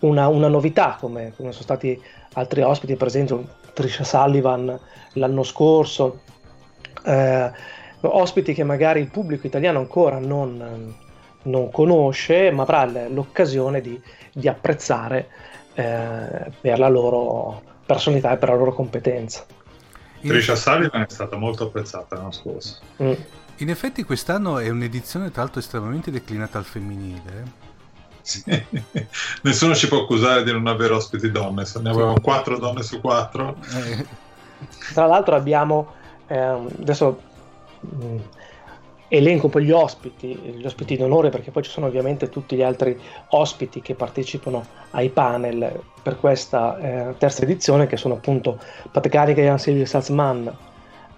una, 0.00 0.28
una 0.28 0.48
novità, 0.48 0.96
come, 1.00 1.32
come, 1.36 1.52
sono 1.52 1.64
stati 1.64 2.00
altri 2.34 2.62
ospiti, 2.62 2.96
per 2.96 3.08
esempio 3.08 3.44
Trisha 3.72 4.04
Sullivan 4.04 4.78
l'anno 5.14 5.42
scorso, 5.42 6.20
eh, 7.04 7.50
ospiti 8.14 8.54
che 8.54 8.64
magari 8.64 9.00
il 9.00 9.08
pubblico 9.08 9.46
italiano 9.46 9.78
ancora 9.78 10.18
non, 10.18 10.94
non 11.42 11.70
conosce, 11.70 12.50
ma 12.50 12.62
avrà 12.62 12.84
l'occasione 13.08 13.80
di, 13.80 14.00
di 14.32 14.48
apprezzare 14.48 15.28
eh, 15.74 16.50
per 16.60 16.78
la 16.78 16.88
loro 16.88 17.62
personalità 17.84 18.32
e 18.32 18.36
per 18.36 18.48
la 18.48 18.56
loro 18.56 18.72
competenza. 18.72 19.44
Trisha 20.20 20.56
Sullivan 20.56 21.02
è 21.02 21.06
stata 21.08 21.36
molto 21.36 21.64
apprezzata 21.64 22.16
l'anno 22.16 22.32
scorso. 22.32 22.78
Mm. 23.02 23.12
In 23.58 23.70
effetti 23.70 24.02
quest'anno 24.02 24.58
è 24.58 24.68
un'edizione 24.68 25.30
tra 25.30 25.42
l'altro 25.42 25.60
estremamente 25.60 26.10
declinata 26.10 26.58
al 26.58 26.64
femminile. 26.64 27.64
Sì. 28.20 28.42
Nessuno 29.42 29.74
ci 29.74 29.88
può 29.88 30.02
accusare 30.02 30.42
di 30.42 30.52
non 30.52 30.66
avere 30.66 30.94
ospiti 30.94 31.30
donne, 31.30 31.64
se 31.64 31.80
ne 31.80 31.90
avevamo 31.90 32.20
quattro 32.20 32.58
donne 32.58 32.82
su 32.82 33.00
quattro. 33.00 33.56
Eh. 33.72 34.06
Tra 34.92 35.06
l'altro 35.06 35.36
abbiamo, 35.36 35.92
eh, 36.26 36.36
adesso 36.36 37.20
mh, 37.80 38.04
mm, 38.06 38.18
elenco 39.08 39.46
un 39.46 39.52
po' 39.52 39.60
gli 39.60 39.70
ospiti, 39.70 40.34
gli 40.34 40.64
ospiti 40.66 40.96
d'onore 40.96 41.30
perché 41.30 41.50
poi 41.50 41.62
ci 41.62 41.70
sono 41.70 41.86
ovviamente 41.86 42.28
tutti 42.28 42.56
gli 42.56 42.62
altri 42.62 42.98
ospiti 43.28 43.80
che 43.80 43.94
partecipano 43.94 44.64
ai 44.90 45.10
panel 45.10 45.80
per 46.02 46.18
questa 46.18 46.78
eh, 46.78 47.14
terza 47.16 47.42
edizione 47.42 47.86
che 47.86 47.96
sono 47.96 48.14
appunto 48.14 48.58
Pat 48.90 49.08
Garriga 49.08 49.42
e 49.42 49.44
Jan 49.44 49.58
Silvio 49.58 49.86
Salzman 49.86 50.52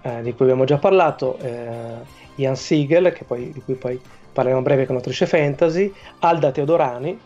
eh, 0.01 0.21
di 0.21 0.33
cui 0.33 0.45
abbiamo 0.45 0.63
già 0.63 0.77
parlato, 0.77 1.37
eh, 1.39 2.17
Ian 2.35 2.55
Siegel, 2.55 3.15
poi, 3.27 3.51
di 3.51 3.61
cui 3.61 3.75
poi 3.75 3.99
parleremo 4.31 4.61
a 4.61 4.63
breve 4.63 4.85
con 4.85 4.95
l'attrice 4.95 5.25
fantasy, 5.25 5.93
Alda 6.19 6.51
Teodorani, 6.51 7.19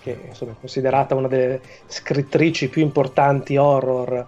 che 0.00 0.18
insomma, 0.28 0.52
è 0.52 0.54
considerata 0.58 1.14
una 1.14 1.28
delle 1.28 1.60
scrittrici 1.86 2.68
più 2.68 2.82
importanti 2.82 3.56
horror 3.56 4.24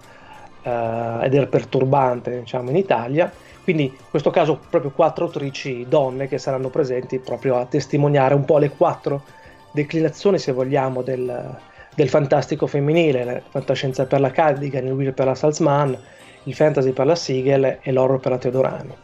eh, 0.62 1.18
ed 1.22 1.34
è 1.34 1.46
perturbante 1.46 2.40
diciamo, 2.40 2.70
in 2.70 2.76
Italia. 2.76 3.32
Quindi 3.62 3.84
in 3.84 4.10
questo 4.10 4.30
caso 4.30 4.58
proprio 4.68 4.90
quattro 4.90 5.26
autrici 5.26 5.86
donne 5.88 6.26
che 6.26 6.38
saranno 6.38 6.68
presenti 6.68 7.18
proprio 7.18 7.58
a 7.58 7.66
testimoniare 7.66 8.34
un 8.34 8.44
po' 8.44 8.58
le 8.58 8.70
quattro 8.70 9.22
declinazioni, 9.70 10.38
se 10.38 10.52
vogliamo, 10.52 11.02
del, 11.02 11.56
del 11.94 12.08
fantastico 12.08 12.66
femminile, 12.66 13.24
la 13.24 13.40
fantascienza 13.48 14.06
per 14.06 14.20
la 14.20 14.30
Cardigan, 14.30 14.86
il 14.86 14.92
Will 14.92 15.14
per 15.14 15.26
la 15.26 15.34
Salzman, 15.34 15.96
il 16.44 16.54
fantasy 16.54 16.90
per 16.90 17.06
la 17.06 17.14
Siegel 17.14 17.78
e 17.80 17.92
l'horror 17.92 18.18
per 18.18 18.32
la 18.32 18.38
Teodorani 18.38 18.94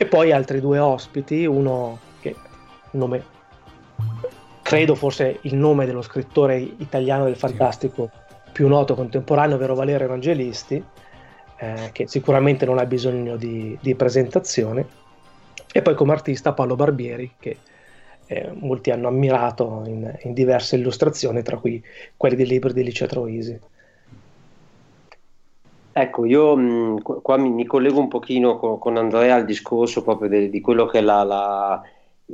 e 0.00 0.06
poi 0.06 0.32
altri 0.32 0.60
due 0.60 0.78
ospiti, 0.78 1.44
uno 1.44 1.98
che 2.22 2.34
nome 2.92 3.22
credo 4.62 4.94
forse 4.94 5.40
il 5.42 5.54
nome 5.54 5.84
dello 5.84 6.00
scrittore 6.00 6.56
italiano 6.56 7.24
del 7.24 7.36
fantastico 7.36 8.08
più 8.50 8.66
noto 8.66 8.94
contemporaneo, 8.94 9.56
ovvero 9.56 9.74
Valerio 9.74 10.06
Evangelisti, 10.06 10.82
eh, 11.60 11.90
che 11.92 12.08
sicuramente 12.08 12.64
non 12.64 12.78
ha 12.78 12.86
bisogno 12.86 13.36
di, 13.36 13.76
di, 13.82 13.94
presentazione, 13.94 14.86
e 15.70 15.82
poi 15.82 15.94
come 15.94 16.12
artista 16.12 16.54
Paolo 16.54 16.74
Barbieri, 16.74 17.32
che 17.38 17.58
eh, 18.26 18.50
molti 18.54 18.90
hanno 18.90 19.08
ammirato 19.08 19.82
in, 19.86 20.10
in, 20.22 20.32
diverse 20.32 20.76
illustrazioni, 20.76 21.42
tra 21.42 21.58
cui 21.58 21.82
quelli 22.16 22.36
dei 22.36 22.46
libri 22.46 22.72
di 22.72 22.82
Licia 22.82 23.06
Troisi. 23.06 23.58
Ecco, 25.92 26.24
io 26.24 26.56
mh, 26.56 27.02
qua 27.02 27.36
mi, 27.36 27.50
mi, 27.50 27.66
collego 27.66 28.00
un 28.00 28.08
pochino 28.08 28.56
con, 28.56 28.78
con, 28.78 28.96
Andrea 28.96 29.34
al 29.34 29.44
discorso 29.44 30.02
proprio 30.02 30.30
de, 30.30 30.48
di 30.48 30.60
quello 30.62 30.86
che 30.86 30.98
è 30.98 31.02
la, 31.02 31.24
la, 31.24 31.82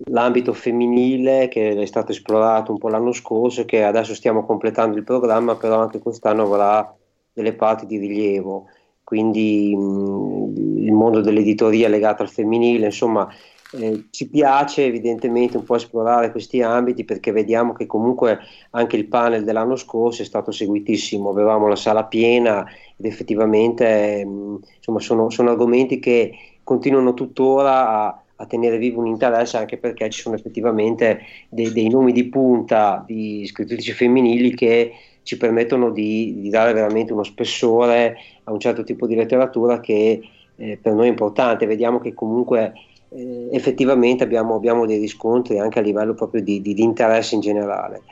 l'ambito 0.05 0.53
femminile 0.53 1.49
che 1.49 1.71
è 1.71 1.87
stato 1.87 2.13
esplorato 2.13 2.71
un 2.71 2.79
po' 2.79 2.89
l'anno 2.89 3.13
scorso 3.13 3.63
e 3.63 3.65
che 3.65 3.83
adesso 3.83 4.15
stiamo 4.15 4.47
completando 4.47 4.97
il 4.97 5.03
programma, 5.03 5.57
però 5.57 5.81
anche 5.81 5.99
quest'anno 5.99 6.43
avrà 6.43 6.95
delle 7.33 7.55
parti 7.55 7.87
di 7.87 7.99
rilievo, 7.99 8.69
quindi 9.07 9.73
mh, 9.73 10.81
il 10.83 10.93
mondo 10.93 11.21
dell'editoria 11.21 11.87
legato 11.87 12.23
al 12.23 12.29
femminile, 12.29 12.87
insomma 12.87 13.29
eh, 13.75 14.07
ci 14.11 14.29
piace 14.29 14.85
evidentemente 14.85 15.57
un 15.57 15.63
po' 15.63 15.77
esplorare 15.77 16.33
questi 16.33 16.61
ambiti 16.61 17.05
perché 17.05 17.31
vediamo 17.31 17.73
che 17.73 17.87
comunque 17.87 18.41
anche 18.71 18.97
il 18.97 19.07
panel 19.07 19.45
dell'anno 19.45 19.77
scorso 19.77 20.23
è 20.23 20.25
stato 20.25 20.51
seguitissimo, 20.51 21.31
avevamo 21.31 21.69
la 21.69 21.77
sala 21.77 22.03
piena 22.07 22.67
ed 22.97 23.07
effettivamente 23.07 24.25
mh, 24.25 24.59
insomma, 24.79 24.99
sono, 24.99 25.31
sono, 25.31 25.51
argomenti 25.51 26.01
che 26.01 26.33
continuano 26.65 27.15
tuttora 27.15 27.89
a, 27.89 28.23
a, 28.35 28.47
tenere 28.47 28.77
vivo 28.77 29.03
un 29.03 29.07
interesse 29.07 29.57
anche 29.57 29.79
perché 29.79 30.11
ci 30.11 30.21
sono 30.21 30.35
effettivamente 30.35 31.21
dei, 31.49 31.71
dei 31.71 31.89
nomi 31.89 32.11
di 32.11 32.29
punta 32.29 33.05
di 33.07 33.47
scrittrici 33.47 33.93
femminili 33.93 34.53
che 34.53 34.93
ci 35.27 35.37
permettono 35.37 35.91
di, 35.91 36.41
di, 36.41 36.49
dare 36.51 36.73
veramente 36.73 37.13
uno 37.13 37.25
spessore 37.25 38.17
a 38.49 38.53
un 38.53 38.61
certo 38.61 38.85
tipo 38.85 39.07
di 39.07 39.15
letteratura 39.15 39.81
che 39.81 40.21
eh, 40.57 40.79
per 40.81 40.95
noi 40.95 41.07
è 41.07 41.11
importante. 41.11 41.67
Vediamo 41.67 42.01
che 42.01 42.15
comunque 42.15 42.73
eh, 43.11 43.49
effettivamente 43.53 44.25
abbiamo, 44.25 44.55
abbiamo, 44.55 44.87
dei 44.87 44.99
riscontri 44.99 45.59
anche 45.59 45.79
a 45.79 45.83
livello 45.83 46.15
proprio 46.15 46.43
di, 46.43 46.61
di, 46.61 46.75
di 46.75 46.83
interesse 46.83 47.35
in 47.35 47.41
generale. 47.41 48.03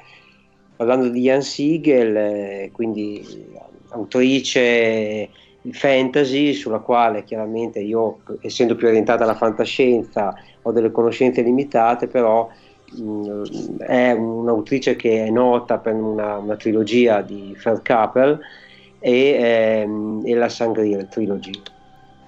Parlando 0.76 1.08
di 1.08 1.20
Jan 1.20 1.42
Siegel, 1.42 2.16
eh, 2.16 2.70
quindi 2.72 3.24
autrice 3.90 5.28
fantasy 5.70 6.52
sulla 6.52 6.80
quale 6.80 7.24
chiaramente 7.24 7.80
io, 7.80 8.18
essendo 8.40 8.74
più 8.74 8.88
orientata 8.88 9.22
alla 9.22 9.36
fantascienza, 9.36 10.34
ho 10.62 10.72
delle 10.72 10.90
conoscenze 10.90 11.42
limitate, 11.42 12.08
però 12.08 12.48
mh, 12.92 13.76
è 13.78 14.10
un'autrice 14.12 14.96
che 14.96 15.26
è 15.26 15.30
nota 15.30 15.78
per 15.78 15.94
una, 15.94 16.38
una 16.38 16.56
trilogia 16.56 17.22
di 17.22 17.54
Fred 17.56 17.82
Capel 17.82 18.40
e, 19.04 19.36
ehm, 19.38 20.22
e 20.24 20.34
la 20.34 20.48
Sangria 20.48 21.04
Trilogy. 21.04 21.52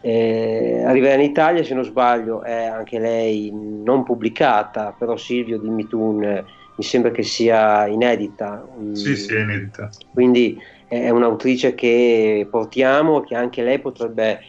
Eh, 0.02 0.82
arriverà 0.84 1.14
in 1.14 1.22
Italia, 1.22 1.64
se 1.64 1.72
non 1.72 1.84
sbaglio, 1.84 2.42
è 2.42 2.64
anche 2.64 2.98
lei 2.98 3.50
non 3.50 4.04
pubblicata, 4.04 4.94
però 4.96 5.16
Silvio 5.16 5.58
dimmi 5.58 5.88
tu 5.88 6.12
mi 6.12 6.82
sembra 6.82 7.10
che 7.12 7.22
sia 7.22 7.86
inedita. 7.86 8.68
Sì, 8.92 9.16
sì, 9.16 9.34
è 9.34 9.40
inedita. 9.40 9.88
Quindi 10.12 10.60
è 10.86 11.08
un'autrice 11.08 11.74
che 11.74 12.46
portiamo, 12.48 13.22
che 13.22 13.34
anche 13.34 13.62
lei 13.62 13.78
potrebbe 13.78 14.40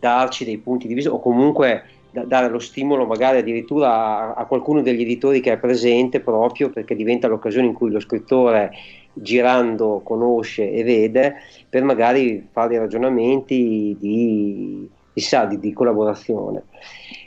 darci 0.00 0.44
dei 0.44 0.58
punti 0.58 0.88
di 0.88 0.94
vista 0.94 1.12
o 1.12 1.20
comunque 1.20 1.84
da, 2.10 2.24
dare 2.24 2.48
lo 2.48 2.58
stimolo 2.58 3.06
magari 3.06 3.38
addirittura 3.38 3.90
a, 3.90 4.34
a, 4.34 4.44
qualcuno 4.46 4.82
degli 4.82 5.02
editori 5.02 5.40
che 5.40 5.52
è 5.52 5.58
presente 5.58 6.20
proprio 6.20 6.70
perché 6.70 6.96
diventa 6.96 7.28
l'occasione 7.28 7.66
in 7.66 7.74
cui 7.74 7.90
lo 7.90 8.00
scrittore 8.00 8.72
girando 9.16 10.00
conosce 10.04 10.70
e 10.70 10.84
vede 10.84 11.36
per 11.68 11.82
magari 11.82 12.46
fare 12.52 12.78
ragionamenti 12.78 13.96
di, 13.98 14.88
di, 15.12 15.28
di, 15.48 15.58
di 15.58 15.72
collaborazione. 15.72 16.64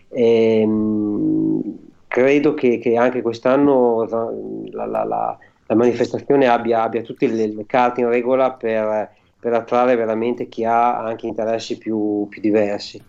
Ehm, 0.09 1.77
credo 2.07 2.53
che, 2.53 2.79
che, 2.79 2.95
anche 2.95 3.21
quest'anno 3.21 4.05
la, 4.71 4.85
la, 4.85 5.03
la 5.03 5.37
la 5.69 5.75
manifestazione 5.75 6.47
abbia, 6.47 6.81
abbia 6.81 7.03
tutte 7.03 7.27
le, 7.27 7.47
le, 7.47 7.65
carte 7.67 8.01
in 8.01 8.09
regola 8.09 8.53
per, 8.53 9.11
per, 9.39 9.53
attrarre 9.53 9.95
veramente 9.95 10.47
chi 10.47 10.65
ha 10.65 10.97
anche 10.97 11.27
interessi 11.27 11.77
più, 11.77 12.25
più 12.27 12.41
diversi. 12.41 12.99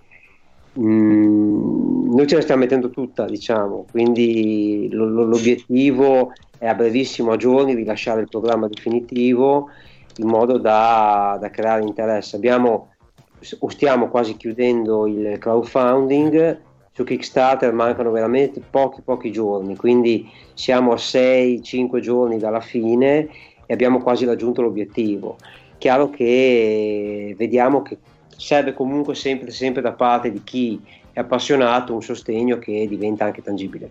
Mm, 0.82 2.14
noi 2.14 2.26
ce 2.26 2.36
la 2.36 2.40
stiamo 2.40 2.62
mettendo 2.62 2.90
tutta, 2.90 3.26
diciamo, 3.26 3.86
quindi 3.90 4.88
lo, 4.90 5.06
lo, 5.06 5.24
l'obiettivo 5.24 6.32
è 6.58 6.66
a 6.66 6.74
brevissimo, 6.74 7.32
a 7.32 7.36
giorni, 7.36 7.74
rilasciare 7.74 8.22
il 8.22 8.28
programma 8.28 8.66
definitivo 8.66 9.68
in 10.16 10.26
modo 10.26 10.58
da, 10.58 11.36
da 11.40 11.50
creare 11.50 11.82
interesse. 11.82 12.36
Abbiamo, 12.36 12.94
stiamo 13.40 14.08
quasi 14.08 14.36
chiudendo 14.36 15.06
il 15.06 15.38
crowdfunding 15.38 16.60
su 16.92 17.04
Kickstarter 17.04 17.72
mancano 17.72 18.10
veramente 18.10 18.60
pochi 18.68 19.00
pochi 19.02 19.30
giorni, 19.30 19.76
quindi 19.76 20.28
siamo 20.54 20.92
a 20.92 20.96
6-5 20.96 22.00
giorni 22.00 22.38
dalla 22.38 22.60
fine 22.60 23.28
e 23.64 23.72
abbiamo 23.72 24.00
quasi 24.00 24.24
raggiunto 24.24 24.60
l'obiettivo. 24.60 25.36
Chiaro 25.78 26.10
che 26.10 27.34
vediamo 27.38 27.80
che 27.82 27.96
serve 28.40 28.72
comunque 28.72 29.14
sempre, 29.14 29.50
sempre 29.50 29.82
da 29.82 29.92
parte 29.92 30.32
di 30.32 30.42
chi 30.42 30.80
è 31.12 31.20
appassionato 31.20 31.92
un 31.92 32.02
sostegno 32.02 32.58
che 32.58 32.86
diventa 32.88 33.26
anche 33.26 33.42
tangibile. 33.42 33.90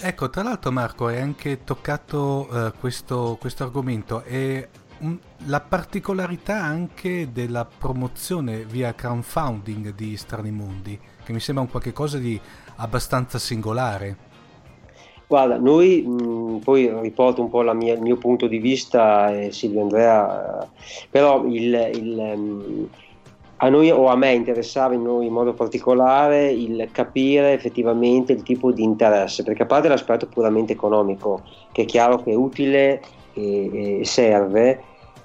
Ecco, 0.00 0.30
tra 0.30 0.42
l'altro 0.42 0.72
Marco 0.72 1.06
hai 1.06 1.20
anche 1.20 1.64
toccato 1.64 2.48
uh, 2.50 2.72
questo, 2.78 3.36
questo 3.38 3.64
argomento 3.64 4.22
e 4.24 4.68
un, 5.00 5.18
la 5.46 5.60
particolarità 5.60 6.62
anche 6.62 7.30
della 7.32 7.66
promozione 7.66 8.64
via 8.64 8.94
crowdfunding 8.94 9.92
di 9.94 10.16
Strani 10.16 10.50
Mondi 10.50 10.98
che 11.24 11.32
mi 11.32 11.40
sembra 11.40 11.64
un 11.64 11.70
qualche 11.70 11.92
cosa 11.92 12.18
di 12.18 12.40
abbastanza 12.76 13.38
singolare. 13.38 14.30
Guarda, 15.26 15.56
noi 15.56 16.02
mh, 16.02 16.60
poi 16.62 16.90
riporto 17.00 17.42
un 17.42 17.50
po' 17.50 17.62
mia, 17.74 17.94
il 17.94 18.00
mio 18.00 18.16
punto 18.16 18.46
di 18.46 18.58
vista, 18.58 19.34
eh, 19.34 19.50
Silvio 19.50 19.82
Andrea, 19.82 20.68
però 21.10 21.44
il, 21.46 21.90
il, 21.94 22.38
mh, 22.38 22.88
a 23.64 23.68
noi 23.68 23.90
o 23.90 24.08
a 24.08 24.16
me 24.16 24.32
interessava 24.32 24.94
in, 24.94 25.02
noi 25.02 25.26
in 25.26 25.32
modo 25.32 25.54
particolare 25.54 26.50
il 26.50 26.88
capire 26.90 27.52
effettivamente 27.52 28.32
il 28.32 28.42
tipo 28.42 28.72
di 28.72 28.82
interesse, 28.82 29.44
perché 29.44 29.62
a 29.62 29.66
parte 29.66 29.86
l'aspetto 29.86 30.26
puramente 30.26 30.72
economico, 30.72 31.42
che 31.70 31.82
è 31.82 31.84
chiaro 31.84 32.20
che 32.22 32.32
è 32.32 32.34
utile 32.34 33.00
e, 33.34 34.00
e 34.00 34.04
serve, 34.04 34.82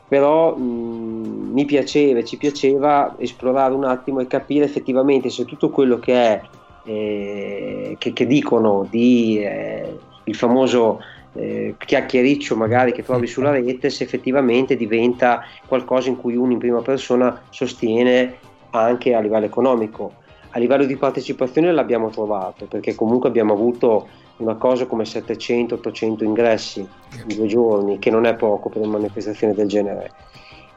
però 0.08 0.56
mh, 0.56 1.50
mi 1.52 1.66
piaceva, 1.66 2.24
ci 2.24 2.38
piaceva 2.38 3.16
esplorare 3.18 3.74
un 3.74 3.86
attimo 3.86 4.20
e 4.20 4.28
capire 4.28 4.66
effettivamente 4.66 5.32
se 5.32 5.44
tutto 5.44 5.72
quello 5.72 5.98
che 5.98 6.14
è 6.14 6.42
eh, 6.84 7.96
che, 7.98 8.14
che, 8.14 8.28
dicono 8.28 8.86
di 8.88 9.40
eh, 9.40 9.98
il 10.26 10.36
famoso 10.36 11.00
eh, 11.38 11.76
chiacchiericcio 11.78 12.56
magari 12.56 12.92
che 12.92 13.04
trovi 13.04 13.28
sulla 13.28 13.52
rete 13.52 13.90
se 13.90 14.04
effettivamente 14.04 14.76
diventa 14.76 15.44
qualcosa 15.68 16.10
in 16.10 16.18
cui 16.18 16.36
uno 16.36 16.52
in 16.52 16.58
prima 16.58 16.82
persona 16.82 17.44
sostiene 17.50 18.36
anche 18.72 19.14
a 19.14 19.20
livello 19.20 19.46
economico. 19.46 20.14
A 20.52 20.60
livello 20.60 20.86
di 20.86 20.96
partecipazione 20.96 21.72
l'abbiamo 21.72 22.10
trovato 22.10 22.66
perché 22.66 22.96
comunque 22.96 23.30
abbiamo 23.30 23.54
avuto 23.54 24.08
una 24.38 24.56
cosa 24.56 24.86
come 24.86 25.04
700-800 25.04 26.24
ingressi 26.24 26.80
in 26.80 27.36
due 27.36 27.48
giorni, 27.48 28.00
che 28.00 28.10
non 28.10 28.26
è 28.26 28.36
poco 28.36 28.70
per 28.70 28.82
una 28.82 28.98
manifestazione 28.98 29.54
del 29.54 29.68
genere. 29.68 30.12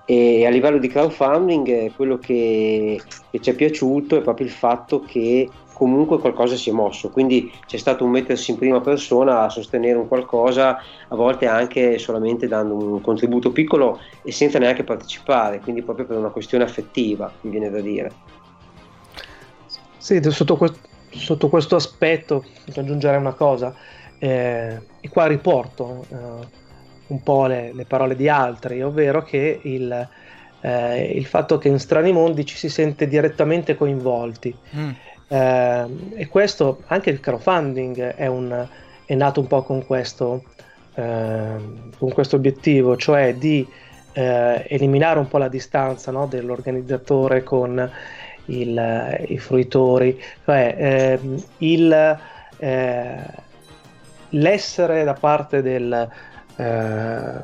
E 0.05 0.44
a 0.44 0.51
livello 0.51 0.79
di 0.79 0.88
crowdfunding 0.88 1.68
eh, 1.68 1.92
quello 1.94 2.18
che, 2.18 3.01
che 3.31 3.40
ci 3.40 3.51
è 3.51 3.55
piaciuto 3.55 4.16
è 4.16 4.23
proprio 4.23 4.46
il 4.46 4.53
fatto 4.53 5.03
che 5.03 5.49
comunque 5.81 6.19
qualcosa 6.19 6.57
si 6.57 6.69
è 6.69 6.75
mosso, 6.75 7.09
quindi 7.09 7.51
c'è 7.64 7.79
stato 7.79 8.05
un 8.05 8.11
mettersi 8.11 8.51
in 8.51 8.59
prima 8.59 8.83
persona 8.83 9.40
a 9.40 9.49
sostenere 9.49 9.97
un 9.97 10.09
qualcosa, 10.09 10.77
a 11.09 11.14
volte 11.14 11.47
anche 11.47 11.97
solamente 11.97 12.47
dando 12.47 12.75
un 12.75 13.01
contributo 13.01 13.51
piccolo 13.51 13.99
e 14.23 14.31
senza 14.31 14.59
neanche 14.59 14.85
partecipare, 14.85 15.61
quindi 15.61 15.81
proprio 15.81 16.05
per 16.05 16.19
una 16.19 16.29
questione 16.29 16.64
affettiva, 16.64 17.33
mi 17.40 17.51
viene 17.51 17.71
da 17.71 17.81
dire. 17.81 18.12
Sì, 19.97 20.21
sotto, 20.23 20.59
questo 20.59 20.81
sotto 21.12 21.49
questo 21.49 21.77
aspetto 21.77 22.45
aggiungere 22.77 23.16
una 23.16 23.33
cosa, 23.33 23.75
eh, 24.19 24.79
e 25.01 25.09
qua 25.09 25.25
riporto 25.29 26.05
eh, 26.11 26.16
un 27.07 27.23
po' 27.23 27.47
le, 27.47 27.73
le, 27.73 27.87
parole 27.87 28.16
di 28.16 28.29
altri, 28.29 28.83
ovvero 28.83 29.23
che 29.23 29.61
il, 29.62 30.09
eh, 30.61 31.05
il, 31.05 31.25
fatto 31.25 31.57
che 31.57 31.69
in 31.69 31.79
strani 31.79 32.12
mondi 32.12 32.45
ci 32.45 32.59
si 32.59 32.69
sente 32.69 33.09
direttamente 33.09 33.77
coinvolti. 33.77 34.55
Mm. 34.77 34.90
Eh, 35.33 35.87
e 36.14 36.27
questo, 36.27 36.83
anche 36.87 37.11
il 37.11 37.21
crowdfunding 37.21 38.14
è, 38.14 38.27
un, 38.27 38.66
è 39.05 39.14
nato 39.14 39.38
un 39.38 39.47
po' 39.47 39.62
con 39.62 39.87
questo, 39.87 40.43
eh, 40.95 41.57
con 41.97 42.12
questo 42.12 42.35
obiettivo, 42.35 42.97
cioè 42.97 43.37
di 43.37 43.64
eh, 44.12 44.64
eliminare 44.69 45.21
un 45.21 45.29
po' 45.29 45.38
la 45.38 45.47
distanza 45.47 46.11
no, 46.11 46.27
dell'organizzatore 46.27 47.45
con 47.45 47.90
il, 48.47 49.25
i 49.29 49.38
fruitori, 49.38 50.21
cioè 50.45 50.75
eh, 50.77 51.21
il, 51.59 52.19
eh, 52.59 53.27
l'essere 54.31 55.05
da 55.05 55.14
parte 55.14 55.62
del, 55.62 56.09
eh, 56.57 57.40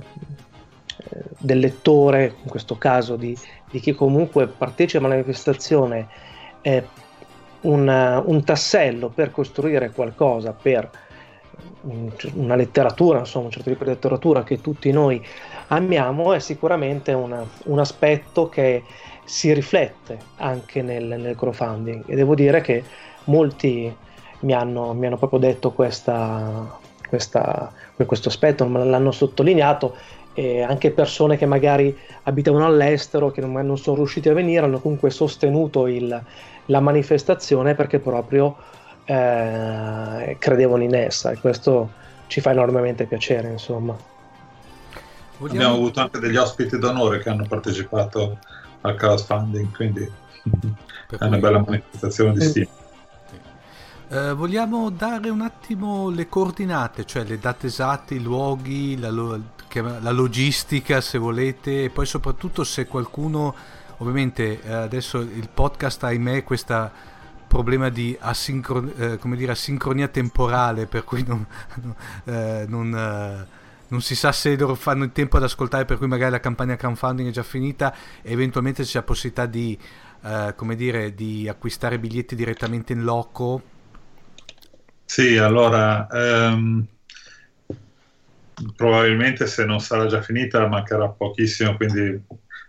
del, 1.38 1.58
lettore, 1.60 2.34
in 2.42 2.50
questo 2.50 2.76
caso 2.78 3.14
di, 3.14 3.38
di, 3.70 3.78
chi 3.78 3.92
comunque 3.92 4.48
partecipa 4.48 5.04
alla 5.04 5.14
manifestazione, 5.14 6.08
un, 7.66 8.22
un 8.24 8.44
tassello 8.44 9.08
per 9.08 9.30
costruire 9.30 9.90
qualcosa, 9.90 10.52
per 10.52 10.88
una 12.34 12.56
letteratura, 12.56 13.20
insomma, 13.20 13.46
un 13.46 13.50
certo 13.50 13.70
tipo 13.70 13.84
di 13.84 13.90
letteratura 13.90 14.42
che 14.42 14.60
tutti 14.60 14.90
noi 14.90 15.24
amiamo, 15.68 16.32
è 16.32 16.38
sicuramente 16.38 17.12
una, 17.12 17.44
un 17.64 17.78
aspetto 17.78 18.48
che 18.48 18.82
si 19.24 19.52
riflette 19.52 20.18
anche 20.36 20.82
nel, 20.82 21.04
nel 21.04 21.36
crowdfunding. 21.36 22.04
E 22.06 22.14
devo 22.14 22.34
dire 22.34 22.60
che 22.60 22.82
molti 23.24 23.94
mi 24.40 24.52
hanno, 24.52 24.92
mi 24.94 25.06
hanno 25.06 25.16
proprio 25.16 25.38
detto 25.40 25.72
questa, 25.72 26.78
questa, 27.08 27.72
questo 28.04 28.28
aspetto, 28.28 28.66
l'hanno 28.66 29.10
sottolineato 29.12 29.96
e 30.34 30.60
anche 30.60 30.90
persone 30.90 31.36
che 31.38 31.46
magari 31.46 31.96
abitavano 32.24 32.66
all'estero, 32.66 33.30
che 33.30 33.40
non, 33.40 33.52
non 33.52 33.78
sono 33.78 33.96
riusciti 33.96 34.28
a 34.28 34.34
venire, 34.34 34.66
hanno 34.66 34.80
comunque 34.80 35.10
sostenuto 35.10 35.86
il, 35.86 36.22
la 36.66 36.80
manifestazione 36.80 37.74
perché 37.74 37.98
proprio 37.98 38.56
eh, 39.04 40.36
credevano 40.38 40.82
in 40.82 40.94
essa 40.94 41.30
e 41.30 41.38
questo 41.38 41.90
ci 42.26 42.40
fa 42.40 42.50
enormemente 42.50 43.04
piacere 43.04 43.50
insomma. 43.50 43.96
Vogliamo... 45.38 45.60
Abbiamo 45.60 45.74
avuto 45.74 46.00
anche 46.00 46.18
degli 46.18 46.36
ospiti 46.36 46.78
d'onore 46.78 47.18
che 47.20 47.28
hanno 47.28 47.46
partecipato 47.46 48.38
al 48.80 48.94
crowdfunding, 48.94 49.74
quindi 49.74 50.10
è 51.10 51.24
una 51.24 51.38
bella 51.38 51.62
manifestazione 51.64 52.32
di 52.32 52.40
stima. 52.40 52.70
Uh, 54.08 54.34
vogliamo 54.34 54.90
dare 54.90 55.30
un 55.30 55.40
attimo 55.40 56.10
le 56.10 56.28
coordinate, 56.28 57.04
cioè 57.04 57.24
le 57.24 57.40
date 57.40 57.66
esatte, 57.66 58.14
i 58.14 58.20
luoghi, 58.20 58.96
la, 58.98 59.10
lo- 59.10 59.40
la, 60.00 60.12
logistica 60.12 61.00
se 61.00 61.18
volete 61.18 61.84
e 61.84 61.90
poi 61.90 62.06
soprattutto 62.06 62.62
se 62.62 62.86
qualcuno, 62.86 63.52
ovviamente 63.98 64.60
uh, 64.62 64.72
adesso 64.72 65.18
il 65.18 65.48
podcast 65.52 66.04
ahimè 66.04 66.44
questa 66.44 66.92
problema 67.46 67.88
di 67.88 68.16
asincron- 68.18 68.92
eh, 68.96 69.36
dire, 69.36 69.52
asincronia 69.52 70.08
temporale 70.08 70.86
per 70.86 71.04
cui 71.04 71.24
non, 71.24 71.46
eh, 72.24 72.64
non 72.68 73.46
non 73.88 74.00
si 74.00 74.16
sa 74.16 74.32
se 74.32 74.56
loro 74.56 74.74
fanno 74.74 75.04
in 75.04 75.12
tempo 75.12 75.36
ad 75.36 75.44
ascoltare, 75.44 75.84
per 75.84 75.98
cui 75.98 76.08
magari 76.08 76.32
la 76.32 76.40
campagna 76.40 76.76
crowdfunding 76.76 77.28
è 77.28 77.32
già 77.32 77.42
finita 77.42 77.94
e 78.22 78.32
eventualmente 78.32 78.82
c'è 78.82 78.98
la 78.98 79.04
possibilità 79.04 79.46
di, 79.46 79.78
eh, 80.24 80.54
dire, 80.74 81.14
di 81.14 81.48
acquistare 81.48 81.98
biglietti 81.98 82.34
direttamente 82.34 82.92
in 82.92 83.04
loco. 83.04 83.62
Sì, 85.04 85.36
allora 85.36 86.08
ehm, 86.08 86.84
probabilmente 88.74 89.46
se 89.46 89.64
non 89.64 89.78
sarà 89.78 90.06
già 90.06 90.20
finita 90.20 90.66
mancherà 90.66 91.08
pochissimo, 91.08 91.76
quindi 91.76 92.24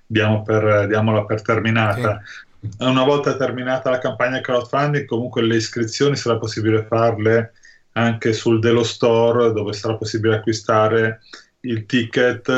diamo 0.07 0.41
per, 0.41 0.87
diamola 0.87 1.25
per 1.25 1.41
terminata. 1.41 2.21
Sì. 2.23 2.69
Una 2.79 3.03
volta 3.03 3.37
terminata 3.37 3.91
la 3.91 3.99
campagna 3.99 4.41
crowdfunding, 4.41 5.05
comunque 5.05 5.43
le 5.43 5.57
iscrizioni 5.57 6.15
sarà 6.15 6.37
possibile 6.37 6.85
farle 6.85 7.53
anche 7.91 8.33
sul 8.33 8.59
Delo 8.59 8.83
Store 8.83 9.51
dove 9.51 9.73
sarà 9.73 9.95
possibile 9.95 10.35
acquistare 10.35 11.19
il 11.61 11.85
ticket 11.85 12.49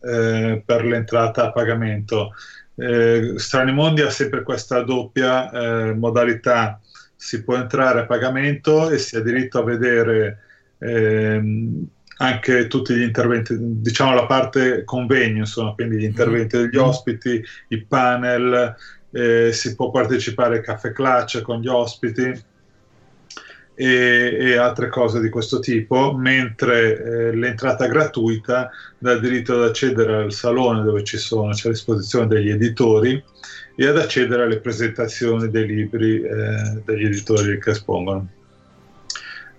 eh, 0.00 0.62
per 0.64 0.84
l'entrata 0.84 1.46
a 1.46 1.52
pagamento. 1.52 2.34
Eh, 2.74 3.34
Stranimondi 3.36 4.02
ha 4.02 4.10
sempre 4.10 4.42
questa 4.42 4.82
doppia 4.82 5.50
eh, 5.50 5.94
modalità, 5.94 6.80
si 7.16 7.42
può 7.42 7.56
entrare 7.56 8.00
a 8.00 8.06
pagamento 8.06 8.90
e 8.90 8.98
si 8.98 9.16
ha 9.16 9.20
diritto 9.20 9.58
a 9.58 9.64
vedere 9.64 10.38
ehm, 10.78 11.86
anche 12.18 12.66
tutti 12.66 12.94
gli 12.94 13.02
interventi, 13.02 13.56
diciamo 13.58 14.14
la 14.14 14.26
parte 14.26 14.84
convegno, 14.84 15.38
insomma, 15.38 15.72
quindi 15.74 15.96
gli 15.96 16.04
interventi 16.04 16.56
degli 16.56 16.76
mm. 16.76 16.82
ospiti, 16.82 17.42
i 17.68 17.84
panel, 17.84 18.76
eh, 19.10 19.52
si 19.52 19.74
può 19.74 19.90
partecipare 19.90 20.58
al 20.58 20.64
caffè 20.64 20.92
clutch 20.92 21.40
con 21.40 21.60
gli 21.60 21.68
ospiti 21.68 22.46
e, 23.74 24.36
e, 24.40 24.56
altre 24.56 24.88
cose 24.88 25.20
di 25.20 25.28
questo 25.28 25.60
tipo, 25.60 26.12
mentre 26.12 26.98
eh, 26.98 27.36
l'entrata 27.36 27.86
gratuita 27.86 28.70
dà 28.98 29.12
il 29.12 29.20
diritto 29.20 29.54
ad 29.54 29.68
accedere 29.68 30.16
al 30.16 30.32
salone 30.32 30.82
dove 30.82 31.04
ci 31.04 31.16
sono, 31.16 31.52
c'è 31.52 31.68
a 31.68 31.72
disposizione 31.72 32.26
degli 32.26 32.50
editori 32.50 33.22
e 33.76 33.86
ad 33.86 33.96
accedere 33.96 34.42
alle 34.42 34.58
presentazioni 34.58 35.48
dei 35.48 35.66
libri 35.66 36.20
eh, 36.20 36.82
degli 36.84 37.04
editori 37.04 37.60
che 37.60 37.70
espongono. 37.70 38.28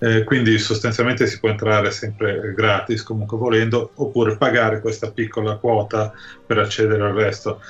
Eh, 0.02 0.24
quindi 0.24 0.58
sostanzialmente 0.58 1.28
si 1.28 1.40
può 1.40 1.50
entrare 1.50 1.92
sempre 1.92 2.54
gratis 2.56 3.04
comunque 3.04 3.38
volendo 3.38 3.92
oppure 3.96 4.38
pagare 4.38 4.80
questa 4.80 5.12
piccola 5.12 5.56
quota 5.58 6.14
per 6.46 6.58
accedere 6.58 7.04
al 7.04 7.14
resto. 7.14 7.62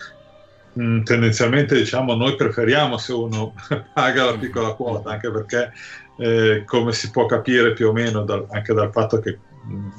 Mm, 0.80 1.02
tendenzialmente 1.02 1.76
diciamo 1.76 2.14
noi 2.14 2.36
preferiamo 2.36 2.98
se 2.98 3.14
uno 3.14 3.56
paga 3.94 4.26
la 4.26 4.38
piccola 4.38 4.74
quota 4.74 5.10
anche 5.10 5.32
perché 5.32 5.72
eh, 6.18 6.64
come 6.66 6.92
si 6.92 7.10
può 7.10 7.26
capire 7.26 7.74
più 7.74 7.88
o 7.88 7.94
meno 7.94 8.24
dal, 8.24 8.46
anche 8.52 8.74
dal 8.74 8.92
fatto 8.92 9.20
che 9.20 9.40
mh, 9.64 9.74
mm, 9.74 9.90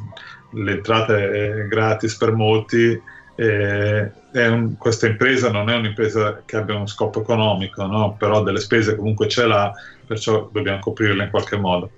l'entrata 0.64 1.16
è 1.18 1.66
gratis 1.66 2.16
per 2.16 2.32
molti, 2.32 3.00
eh, 3.34 4.12
un, 4.32 4.76
questa 4.76 5.06
impresa 5.06 5.50
non 5.50 5.70
è 5.70 5.76
un'impresa 5.76 6.42
che 6.44 6.56
abbia 6.56 6.76
uno 6.76 6.86
scopo 6.86 7.20
economico, 7.20 7.84
no? 7.86 8.14
però 8.18 8.42
delle 8.42 8.60
spese 8.60 8.96
comunque 8.96 9.28
ce 9.28 9.46
l'ha, 9.46 9.72
perciò 10.06 10.48
dobbiamo 10.52 10.80
coprirle 10.80 11.24
in 11.24 11.30
qualche 11.30 11.56
modo. 11.56 11.90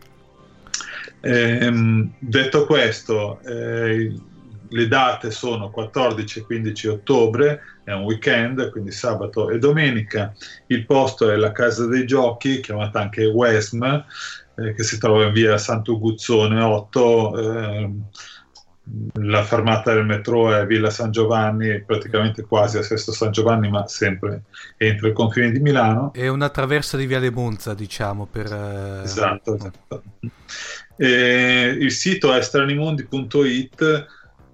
Eh, 1.22 2.10
detto 2.18 2.66
questo, 2.66 3.40
eh, 3.42 4.12
le 4.68 4.88
date 4.88 5.30
sono 5.30 5.70
14 5.70 6.40
e 6.40 6.42
15 6.42 6.88
ottobre, 6.88 7.60
è 7.84 7.92
un 7.92 8.02
weekend, 8.02 8.70
quindi 8.70 8.90
sabato 8.90 9.50
e 9.50 9.58
domenica. 9.58 10.34
Il 10.66 10.84
posto 10.84 11.30
è 11.30 11.36
la 11.36 11.52
Casa 11.52 11.86
dei 11.86 12.06
Giochi, 12.06 12.60
chiamata 12.60 13.00
anche 13.00 13.26
WESM, 13.26 14.04
eh, 14.56 14.74
che 14.74 14.82
si 14.82 14.98
trova 14.98 15.26
in 15.26 15.32
via 15.32 15.56
Sant'Uguzzone 15.58 16.60
8. 16.60 17.38
Eh, 17.38 17.90
la 19.14 19.44
fermata 19.44 19.94
del 19.94 20.04
metro 20.04 20.52
è 20.52 20.66
Villa 20.66 20.90
San 20.90 21.12
Giovanni, 21.12 21.82
praticamente 21.84 22.42
quasi 22.42 22.78
a 22.78 22.82
Sesto 22.82 23.12
San 23.12 23.30
Giovanni, 23.30 23.70
ma 23.70 23.86
sempre 23.86 24.42
entro 24.76 25.06
i 25.06 25.12
confini 25.12 25.52
di 25.52 25.60
Milano. 25.60 26.12
È 26.12 26.26
una 26.26 26.48
traversa 26.48 26.96
di 26.96 27.06
Viale 27.06 27.30
Monza, 27.30 27.74
diciamo. 27.74 28.26
Per, 28.26 28.52
eh... 28.52 29.02
Esatto. 29.04 29.56
Esatto. 30.97 31.82
il 31.82 31.90
sito 31.90 32.34
è 32.34 32.43
stranimondi.it 32.43 34.07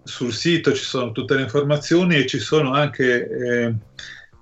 sul 0.09 0.33
sito 0.33 0.73
ci 0.73 0.83
sono 0.83 1.13
tutte 1.13 1.35
le 1.35 1.43
informazioni 1.43 2.17
e 2.17 2.27
ci 2.27 2.39
sono 2.39 2.73
anche 2.73 3.29
eh, 3.29 3.75